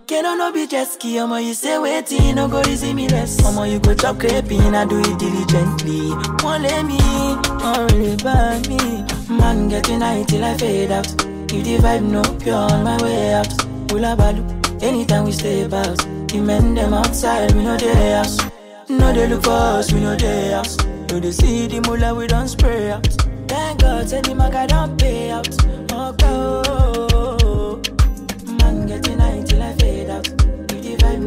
Can 0.08 0.24
I 0.24 0.36
no 0.36 0.50
be 0.50 0.66
jet 0.66 0.88
ski, 0.88 1.16
omo 1.16 1.36
you 1.36 1.52
say 1.52 1.78
waiting, 1.78 2.36
no 2.36 2.48
go 2.48 2.62
easy 2.62 2.94
me 2.94 3.08
less. 3.10 3.42
Omo 3.42 3.70
you 3.70 3.78
go 3.78 3.94
chop 3.94 4.16
crepin, 4.16 4.74
I 4.74 4.86
do 4.86 5.00
it 5.00 5.18
diligently. 5.18 6.08
Won't 6.42 6.62
let 6.62 6.86
me, 6.86 6.96
won't 7.62 7.92
really 7.92 8.16
burn 8.16 8.62
me. 8.62 9.04
Man 9.28 9.68
getting 9.68 10.00
high 10.00 10.22
till 10.22 10.42
I 10.42 10.56
fade 10.56 10.92
out. 10.92 11.06
If 11.52 11.62
the 11.62 11.76
vibe 11.82 12.04
no 12.04 12.22
pure 12.38 12.54
on 12.54 12.84
my 12.84 12.96
way 13.02 13.34
out. 13.34 13.52
Hula 13.90 14.16
balu, 14.16 14.42
anytime 14.82 15.24
we 15.24 15.32
step 15.32 15.74
out. 15.74 15.98
The 16.28 16.40
men 16.40 16.74
them 16.74 16.94
outside, 16.94 17.52
we 17.52 17.62
know 17.62 17.76
they 17.76 18.12
house. 18.12 18.38
No 18.88 19.12
they 19.12 19.28
look 19.28 19.42
for 19.42 19.50
us, 19.50 19.92
we 19.92 20.00
know 20.00 20.16
they 20.16 20.52
house. 20.52 20.78
No 21.10 21.20
they 21.20 21.32
see 21.32 21.66
the 21.66 21.82
mullah, 21.82 22.14
we 22.14 22.26
don't 22.26 22.48
spray 22.48 22.92
out. 22.92 23.06
Thank 23.46 23.82
God, 23.82 24.08
said 24.08 24.24
the 24.24 24.34
maga 24.34 24.66
don't 24.68 24.98
pay 24.98 25.32
out. 25.32 25.48
Oh, 25.92 27.07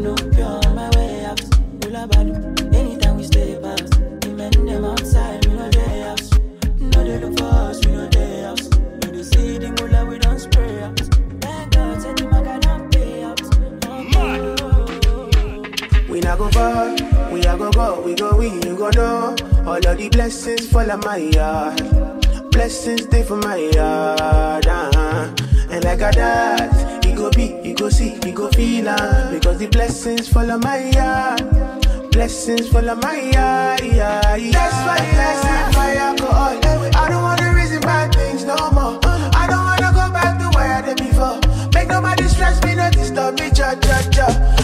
No 0.01 0.15
pure 0.15 0.45
on 0.65 0.75
my 0.75 0.89
way 0.95 1.25
out. 1.25 1.39
Hula 1.83 2.07
balu, 2.07 2.33
anytime 2.73 3.17
we 3.17 3.23
step 3.23 3.63
out. 3.63 3.85
The 4.21 4.29
men 4.35 4.51
them 4.65 4.83
outside, 4.83 5.45
we 5.45 5.53
know 5.53 5.69
they 5.69 6.01
house. 6.01 6.31
No 6.79 7.03
they 7.03 7.19
look 7.19 7.37
for 7.37 7.45
us, 7.45 7.85
we 7.85 7.91
know 7.91 8.07
they 8.07 8.41
house. 8.41 8.67
No 8.69 9.11
they 9.11 9.21
see 9.21 9.59
the 9.59 9.69
mullah, 9.77 10.05
we 10.09 10.17
don't 10.17 10.39
spray 10.39 10.81
out. 10.81 10.99
Thank 11.41 11.73
God, 11.73 12.01
said 12.01 12.17
the 12.17 12.27
maga 12.31 12.59
don't 12.61 12.91
pay 12.91 13.21
out. 13.21 13.41
We 16.09 16.19
not 16.19 16.39
go 16.39 16.49
far, 16.49 16.95
we 17.31 17.41
a 17.41 17.55
go 17.55 17.71
go, 17.71 18.01
we 18.01 18.15
go 18.15 18.35
we, 18.35 18.49
you 18.49 18.75
go 18.75 18.89
know. 18.89 19.35
All 19.67 19.75
of 19.75 19.97
the 19.97 20.09
blessings 20.11 20.67
fall 20.67 20.89
on 20.89 20.99
my 21.01 21.17
yard. 21.17 21.77
Blessings 22.49 23.03
stay 23.03 23.21
for 23.21 23.37
my 23.37 23.55
yard, 23.55 24.65
uh-huh. 24.65 25.29
And 25.69 25.83
like 25.83 26.01
a 26.01 26.11
that, 26.17 27.00
go 27.21 27.29
be, 27.31 27.55
you 27.63 27.75
go 27.75 27.87
see, 27.89 28.15
you 28.25 28.31
go 28.33 28.49
feel 28.49 28.89
uh, 28.89 29.31
Because 29.31 29.59
the 29.59 29.67
blessings 29.67 30.27
fall 30.27 30.49
on 30.49 30.59
my 30.61 30.89
yard. 30.89 32.11
Blessings 32.11 32.67
fall 32.69 32.89
on 32.89 32.99
my 32.99 33.15
yard, 33.15 33.81
yeah, 33.81 34.35
yeah. 34.35 34.51
That's 34.51 34.79
why 34.87 34.97
blessings 35.13 35.75
my 35.77 35.95
alcohol. 35.95 36.59
I 36.95 37.09
don't 37.09 37.21
wanna 37.21 37.53
reason 37.53 37.79
bad 37.81 38.13
things 38.15 38.43
no 38.43 38.55
more. 38.71 38.99
I 39.03 39.45
don't 39.47 39.63
wanna 39.63 39.91
go 39.93 40.11
back 40.11 40.39
to 40.39 40.57
where 40.57 40.73
I 40.73 40.81
did 40.81 40.97
before. 40.97 41.39
Make 41.73 41.89
nobody 41.89 42.27
stress 42.27 42.61
me, 42.63 42.73
no 42.75 42.89
disturb 42.89 43.39
me, 43.39 43.51
cha 43.51 43.75
cha 43.75 44.01
cha. 44.09 44.60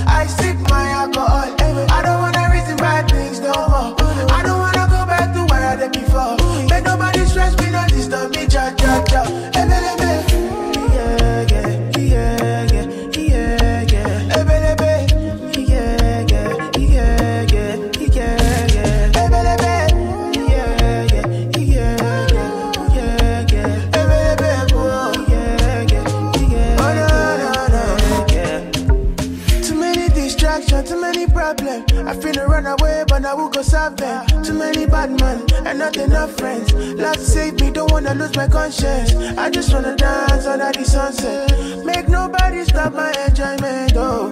Go 33.87 33.95
solve 33.95 34.27
them. 34.27 34.43
Too 34.43 34.53
many 34.53 34.85
bad 34.85 35.11
men 35.19 35.45
and 35.65 35.79
not 35.79 35.95
enough 35.97 36.31
friends. 36.31 36.73
Love 36.73 37.19
save 37.19 37.59
me, 37.59 37.71
don't 37.71 37.91
wanna 37.91 38.13
lose 38.15 38.35
my 38.35 38.47
conscience. 38.47 39.15
I 39.37 39.49
just 39.49 39.73
wanna 39.73 39.95
dance 39.95 40.45
under 40.45 40.71
the 40.73 40.83
sunset. 40.83 41.85
Make 41.85 42.09
nobody 42.09 42.65
stop 42.65 42.93
my 42.93 43.11
enjoyment. 43.27 43.93
Oh. 43.95 44.31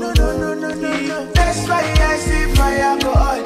No, 0.00 0.12
no, 0.12 0.38
no, 0.38 0.54
no, 0.54 0.74
no. 0.74 1.32
That's 1.32 1.68
why 1.68 1.82
I 1.82 2.16
sip 2.18 2.56
my 2.58 2.78
alcohol. 2.78 3.16
I 3.16 3.43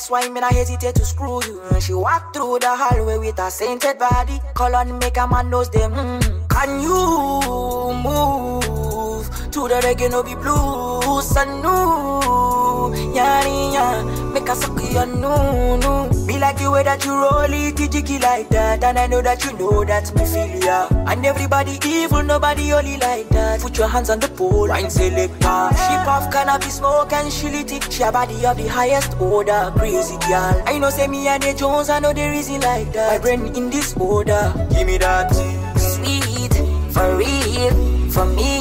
That's 0.00 0.08
why 0.08 0.26
me 0.30 0.40
not 0.40 0.54
hesitate 0.54 0.94
to 0.94 1.04
screw 1.04 1.44
you. 1.44 1.60
She 1.78 1.92
walk 1.92 2.32
through 2.32 2.60
the 2.60 2.74
hallway 2.74 3.18
with 3.18 3.38
a 3.38 3.50
sainted 3.50 3.98
body. 3.98 4.40
Call 4.54 4.74
on 4.74 4.98
make 4.98 5.18
a 5.18 5.26
man 5.26 5.50
knows 5.50 5.68
them. 5.68 5.92
Mm. 5.92 6.48
Can 6.48 6.80
you 6.80 7.92
move 8.02 9.28
to 9.50 9.68
the 9.68 9.78
reggae 9.84 10.10
no 10.10 10.22
be 10.22 10.34
blues? 10.34 11.36
I 11.36 11.44
know, 11.60 12.94
yeah, 13.14 13.44
yeah. 13.74 14.02
Make 14.32 14.48
a 14.48 14.56
suck 14.56 14.80
your 14.90 15.04
no, 15.04 15.76
no. 15.76 16.08
Me 16.24 16.38
like 16.38 16.56
the 16.56 16.70
way 16.70 16.82
that 16.82 17.04
you 17.04 17.12
roll 17.12 17.52
it, 17.52 17.92
jiggy 17.92 18.18
like 18.20 18.48
that, 18.48 18.82
and 18.82 18.98
I 18.98 19.06
know 19.06 19.20
that 19.20 19.44
you 19.44 19.52
know 19.58 19.84
that 19.84 20.14
me 20.14 20.24
feel 20.24 20.64
ya. 20.64 20.88
And 21.08 21.26
everybody 21.26 21.78
evil, 21.84 22.22
nobody 22.22 22.72
only 22.72 22.96
like 22.96 23.28
that. 23.28 23.49
Put 23.60 23.76
your 23.76 23.88
hands 23.88 24.08
on 24.08 24.18
the 24.18 24.28
pole, 24.28 24.68
wine 24.68 24.88
selector. 24.90 25.68
She 25.70 25.94
puff 26.06 26.32
cannabis 26.32 26.76
smoke 26.76 27.12
and 27.12 27.30
she 27.32 27.48
lit 27.50 27.72
it. 27.72 27.92
She 27.92 28.02
a 28.02 28.10
body 28.10 28.46
of 28.46 28.56
the 28.56 28.66
highest 28.66 29.20
order, 29.20 29.70
crazy 29.76 30.16
girl. 30.28 30.62
I 30.66 30.78
know 30.78 30.90
say 30.90 31.06
me 31.06 31.28
and 31.28 31.42
the 31.42 31.52
Jones, 31.52 31.90
I 31.90 31.98
know 31.98 32.12
the 32.12 32.28
reason 32.30 32.60
like 32.62 32.92
that. 32.94 33.12
My 33.12 33.18
brain 33.18 33.54
in 33.54 33.70
this 33.70 33.94
order, 33.96 34.52
give 34.70 34.86
me 34.86 34.98
that 34.98 35.30
sweet 35.76 36.54
for 36.90 37.16
real, 37.16 38.10
for 38.10 38.26
me. 38.26 38.60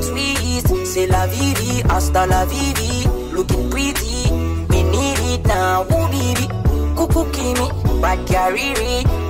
Sweet, 0.00 0.86
c'est 0.86 1.06
la 1.06 1.26
vivi, 1.26 1.82
hasta 1.88 2.26
la 2.26 2.44
vivi. 2.44 3.08
Looking 3.32 3.68
pretty, 3.70 4.30
me 4.70 4.82
need 4.84 5.18
it 5.34 5.46
now, 5.46 5.82
ooh 5.82 6.08
baby. 6.10 6.48
Cuckoo 6.96 7.30
kill 7.32 7.54
me, 7.54 8.00
bad 8.00 8.26
carry 8.26 8.74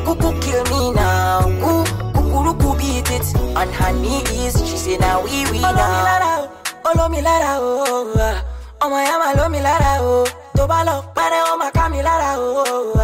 Cuckoo 0.05 0.39
kill 0.41 0.65
me 0.65 0.93
now, 0.93 1.49
ooh. 1.49 2.04
Kukuruku 2.35 2.77
beat 2.79 3.11
it 3.15 3.37
on 3.57 3.69
her 3.73 3.93
knees. 3.93 4.59
She 4.69 4.77
say 4.77 4.97
now 4.99 5.23
we 5.23 5.45
we 5.53 5.61
now. 5.61 6.51
Olo 6.85 7.09
mi 7.09 7.23
lára 7.23 7.59
o, 7.61 8.05
ọmọ 8.83 8.99
ya 9.07 9.17
máa 9.19 9.35
ló 9.39 9.49
mi 9.49 9.59
lára 9.61 10.03
o. 10.03 10.25
Tó 10.57 10.67
bá 10.67 10.85
lọ 10.85 11.03
pẹ́rẹ́ 11.15 11.45
ó 11.53 11.57
máa 11.61 11.71
ká 11.73 11.89
mi 11.89 12.03
lára 12.03 12.37
o. 12.39 12.95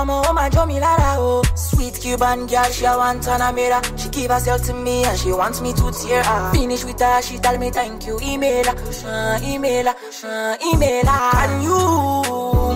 Ọmọ 0.00 0.14
ó 0.28 0.32
máa 0.32 0.48
jó 0.50 0.66
mi 0.66 0.80
lára 0.80 1.20
o. 1.20 1.42
Sweet 1.54 2.00
Cuban 2.02 2.46
girl, 2.48 2.70
she 2.72 2.86
a 2.86 2.96
want 2.96 3.22
Panamera. 3.22 3.78
She 3.98 4.08
give 4.08 4.30
herself 4.30 4.62
to 4.66 4.72
me 4.74 5.04
and 5.04 5.18
she 5.18 5.30
wants 5.32 5.60
me 5.60 5.72
to 5.74 5.92
tear 5.92 6.22
her. 6.24 6.50
Finish 6.52 6.84
with 6.84 6.98
her, 7.00 7.22
she 7.22 7.38
tell 7.38 7.58
me 7.58 7.70
thank 7.70 8.06
you. 8.06 8.18
Email 8.20 8.64
her, 8.64 8.76
uh, 9.06 9.38
email 9.44 9.86
her, 9.86 9.96
uh, 10.24 10.56
email 10.72 11.06
her. 11.06 11.30
Can 11.32 11.62
you 11.62 11.78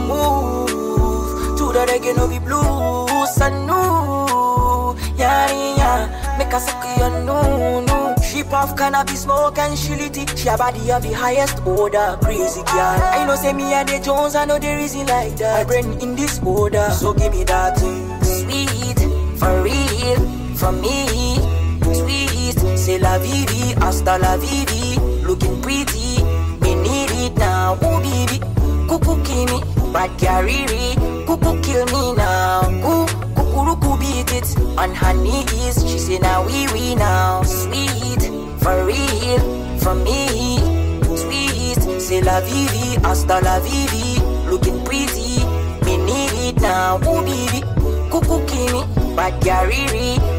move 0.09 0.69
to 1.59 1.65
the 1.73 1.83
reggae 1.91 2.15
no 2.17 2.29
be 2.29 2.39
blues? 2.39 3.41
I 3.41 3.51
know, 3.67 4.27
yeah, 5.17 5.77
yeah. 5.77 6.37
Make 6.39 6.53
her 6.53 6.61
suck 6.61 6.85
your 6.99 7.11
no, 7.25 7.81
no. 7.81 8.15
She 8.23 8.43
puff 8.43 8.77
cannabis 8.77 9.23
smoke 9.23 9.59
and 9.59 9.79
she 9.79 9.95
lit 9.95 10.17
it. 10.19 10.39
She 10.39 10.49
a 10.49 10.57
body 10.57 10.91
of 10.93 11.03
the 11.03 11.13
highest 11.13 11.65
order, 11.67 12.19
crazy 12.23 12.63
girl. 12.63 13.01
I 13.17 13.25
know 13.27 13.35
say 13.37 13.53
me 13.53 13.73
and 13.73 13.89
the 13.89 13.99
Jones, 14.01 14.35
I 14.35 14.45
know 14.45 14.59
the 14.59 14.75
reason 14.77 15.07
like 15.07 15.37
that. 15.37 15.59
My 15.59 15.65
brain 15.65 15.99
in 16.01 16.17
this 16.17 16.41
order, 16.45 16.91
so 16.91 17.15
give 17.15 17.33
me 17.33 17.45
that. 17.45 17.79
Sweet, 17.79 18.99
for 19.39 19.63
real, 19.63 20.21
for 20.57 20.73
me. 20.73 21.37
Sweet, 21.95 22.77
c'est 22.77 22.99
la 22.99 23.19
vivi, 23.19 23.75
hasta 23.81 24.19
la 24.19 24.37
vivi. 24.37 24.99
Looking 25.25 25.61
pretty, 25.63 26.23
me 26.61 26.75
need 26.75 27.11
it 27.13 27.39
now, 27.39 27.75
ooh 27.75 28.01
baby. 28.01 28.39
Cuckoo 28.89 29.23
kill 29.25 29.47
me, 29.47 29.93
bad 29.93 30.11
carry 30.19 30.67
Cuckoo 31.27 31.61
kill 31.63 31.87
me 31.87 32.15
now, 32.15 32.71
ooh. 32.85 33.16
Kukuruku 33.37 33.99
beat 34.01 34.33
it 34.33 34.49
on 34.79 34.95
her 34.95 35.15
knees. 35.15 35.77
She 35.89 35.99
say 35.99 36.19
now 36.19 36.45
we 36.47 36.67
we 36.73 36.95
now. 36.95 37.43
Sweet, 37.43 38.23
for 38.63 38.85
real, 38.85 39.41
for 39.79 39.95
me. 39.95 40.59
Sweet, 41.17 42.01
c'est 42.01 42.21
la 42.21 42.41
vivi, 42.41 42.99
hasta 43.05 43.41
la 43.41 43.61
vivi. 43.61 44.21
Looking 44.51 44.83
pretty, 44.85 45.45
me 45.85 45.97
need 45.99 46.33
it 46.49 46.61
now. 46.61 46.97
Ooh 46.99 47.23
baby, 47.23 47.63
kill 48.47 48.73
me, 48.73 49.15
bad 49.17 49.35
carry 49.43 49.87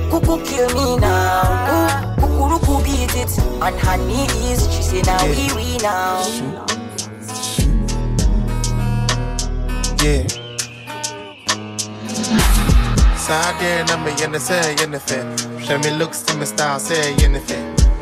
Cuckoo 0.10 0.42
kill 0.46 0.70
me 0.76 0.98
now. 0.98 1.44
Ooh, 1.74 2.22
kukuruku 2.22 2.84
beat 2.84 3.16
it 3.16 3.40
on 3.62 3.74
her 3.78 3.98
knees. 4.08 4.62
She 4.72 4.82
say 4.82 5.02
now 5.02 5.24
we 5.28 5.52
we 5.56 5.78
now. 5.78 6.24
Yeah. 10.02 10.47
Sade 13.28 13.84
na 13.90 13.98
me 13.98 14.12
yene 14.12 14.40
se 14.40 14.56
yene 14.80 15.00
fe. 15.00 15.20
Show 15.66 15.78
me 15.80 15.92
looks 15.98 16.22
to 16.24 16.38
me 16.38 16.46
style 16.46 16.80
say 16.80 17.14
yene. 17.16 17.42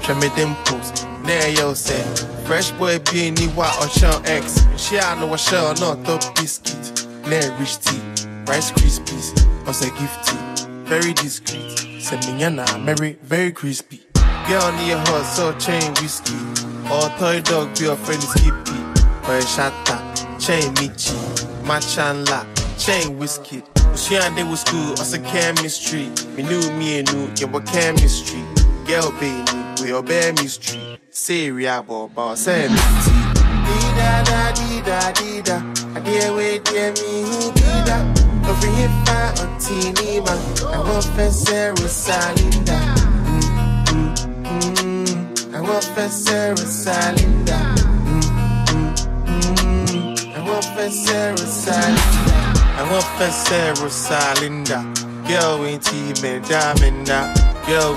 Show 0.04 0.14
me 0.16 0.30
dimples. 0.36 0.92
There 1.26 1.50
yo 1.50 1.74
say. 1.74 2.04
Fresh 2.46 2.70
boy 2.74 3.00
be 3.00 3.32
ni 3.32 3.48
wa 3.58 3.66
on 3.82 3.90
Sean 3.90 4.24
X. 4.28 4.64
She 4.78 5.00
I 5.00 5.20
know 5.20 5.26
what 5.26 5.40
Sean 5.40 5.74
not 5.80 6.04
the 6.04 6.32
biscuit. 6.36 7.08
Let 7.26 7.60
rich 7.60 7.80
tea. 7.80 8.00
Rice 8.46 8.70
Krispies. 8.72 9.34
Or 9.68 9.74
say 9.74 9.90
gift 9.98 10.28
tea. 10.28 10.68
Very 10.86 11.14
discreet. 11.14 12.02
Say 12.04 12.18
me 12.18 12.42
yana 12.44 12.66
Mary 12.86 13.18
very 13.24 13.52
crispy. 13.52 14.02
Girl 14.48 14.72
near 14.74 15.00
her 15.00 15.24
so 15.24 15.54
chain 15.58 15.92
whiskey. 16.04 16.38
Or 16.94 17.10
toy 17.18 17.42
dog 17.42 17.76
be 17.76 17.86
your 17.86 17.96
friend 17.96 18.22
Skippy. 18.22 18.78
Or 19.28 19.38
a 19.38 19.42
shatta. 19.42 19.98
Chain 20.40 20.72
Michi. 20.76 21.66
my 21.66 21.80
Chandler, 21.80 22.46
chain 22.78 23.18
whiskey. 23.18 23.64
She 23.98 24.16
and 24.18 24.38
they 24.38 24.44
was 24.44 24.62
school, 24.62 24.92
us 25.00 25.14
a 25.14 25.20
chemistry. 25.20 26.10
Me 26.36 26.44
knew 26.44 26.62
me 26.74 27.00
and 27.00 27.12
knew, 27.14 27.32
yeah, 27.38 27.48
what 27.48 27.66
chemistry. 27.66 28.44
Girl, 28.86 29.10
baby, 29.20 29.44
we 29.82 29.94
obey 29.94 30.32
mystery. 30.34 31.00
Syria, 31.10 31.84
boba, 31.88 32.36
say 32.36 32.68
me. 32.68 32.76
Dida 33.66 34.24
da 34.26 34.52
dida 34.54 35.00
dida, 35.14 35.58
I 35.96 36.00
dear 36.02 36.36
wait, 36.36 36.66
dear 36.66 36.92
me 36.92 37.24
who 37.24 37.52
dida. 37.54 37.98
Over 38.48 38.68
here, 38.76 38.92
fine 39.06 39.40
on 39.40 39.60
teeny 39.60 40.20
man. 40.20 40.40
I 40.68 40.78
want 40.78 41.04
Sarah 41.34 41.76
Salinda. 41.76 42.80
Mm-hmm. 44.44 45.56
I 45.56 45.62
want 45.62 45.84
Sarah 46.12 46.56
Salinda. 46.56 47.60
Mm-hmm. 48.06 48.86
Mm-hmm. 49.26 50.36
I 50.36 50.40
want 50.48 50.66
Sarah 50.94 51.38
Salinda. 51.38 52.25
Want 52.84 53.04
for 53.18 53.32
Sarah 53.32 53.90
Salinda. 53.90 54.80
Girl, 55.28 55.58
team 55.80 56.16
and 56.24 56.46
diamond 56.48 57.08
Girl, 57.66 57.96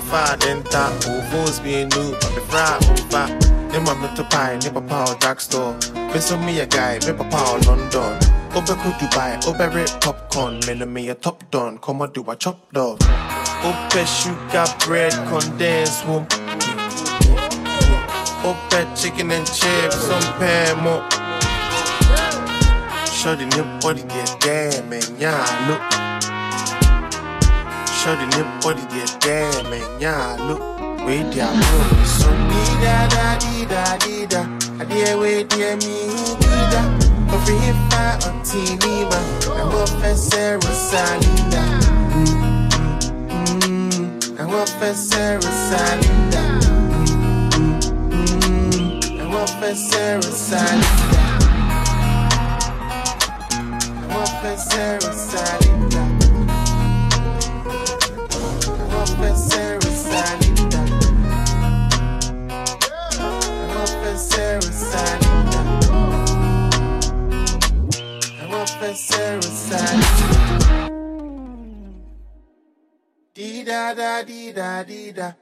find 0.00 0.42
and 0.44 0.64
that. 0.66 1.04
Ovos 1.04 1.62
being 1.62 1.88
new, 1.90 2.12
but 2.12 2.34
the 2.34 2.40
fry 2.40 2.76
over. 2.76 3.26
Then 3.70 3.86
I'm 3.86 4.00
not 4.00 4.16
to 4.16 4.24
buy, 4.24 4.58
never 4.62 4.80
power 4.80 5.14
drugstore. 5.20 5.76
Miss 6.12 6.32
me 6.32 6.58
a 6.58 6.66
guy, 6.66 6.98
never 7.06 7.24
power 7.24 7.58
London. 7.60 8.18
Over 8.52 8.74
could 8.74 8.94
Dubai, 8.98 9.46
over 9.46 9.68
red 9.70 9.92
popcorn. 10.00 10.58
Men 10.66 10.92
me 10.92 11.08
a 11.10 11.14
top 11.14 11.48
down, 11.50 11.78
come 11.78 12.02
on 12.02 12.12
do 12.12 12.28
a 12.28 12.34
chop 12.34 12.72
dog. 12.72 13.00
Over 13.62 14.06
sugar 14.06 14.66
bread, 14.84 15.12
condensed 15.28 16.04
womb. 16.08 16.26
Over 18.42 18.96
chicken 18.96 19.30
and 19.30 19.46
chips, 19.46 19.96
some 19.96 20.22
pan 20.38 20.82
more. 20.82 21.19
The 23.22 23.44
nip 23.44 23.82
body 23.82 24.02
get 24.02 24.34
damn 24.40 24.88
man, 24.88 25.02
yeah, 25.18 25.44
look. 25.68 25.82
Show 28.00 28.16
the 28.16 28.24
nip 28.32 28.48
body 28.62 28.80
get 28.94 29.20
damn 29.20 29.68
man, 29.68 30.00
yeah, 30.00 30.36
look. 30.40 30.60
Wait, 31.06 31.34
yeah, 31.34 31.52
bro. 31.52 32.04
So, 32.04 32.30
dee 32.48 32.74
da 32.80 33.08
da. 34.26 34.42
I 34.80 34.84
dear 34.86 35.18
wait, 35.18 35.50
dear 35.50 35.76
me, 35.76 36.08
dee 36.40 36.64
da. 36.72 36.80
Over 37.30 37.52
here, 37.60 37.76
fire 37.90 38.16
on 38.24 38.40
TV, 38.40 38.84
man. 39.10 39.26
I'm 39.60 39.74
up 39.74 39.88
for 40.00 40.14
Sarah 40.14 40.60
Salinda. 40.60 41.62
Mm-hmm. 43.60 44.40
I'm 44.40 44.50
up 44.54 44.68
for 44.68 44.94
Sarah 44.94 45.40
Salinda. 45.42 46.42
Mm-hmm. 47.52 47.80
Mm-hmm. 48.12 49.20
I'm 49.20 49.34
up 49.34 49.50
for 49.60 49.74
Sarah. 49.74 51.19
Sarah 54.40 55.12
Salinda. 55.12 56.02
Sarah 59.36 59.92
Salinda. 59.92 60.80
Sarah 64.16 64.72
Salinda. 64.72 65.60
Sarah 68.94 69.42
Salinda. 69.42 70.90
Dee 73.34 73.62
da 73.66 73.94
da 73.94 74.22
dee 74.26 74.52
da 74.56 74.84
dee 74.88 75.12
da. 75.12 75.34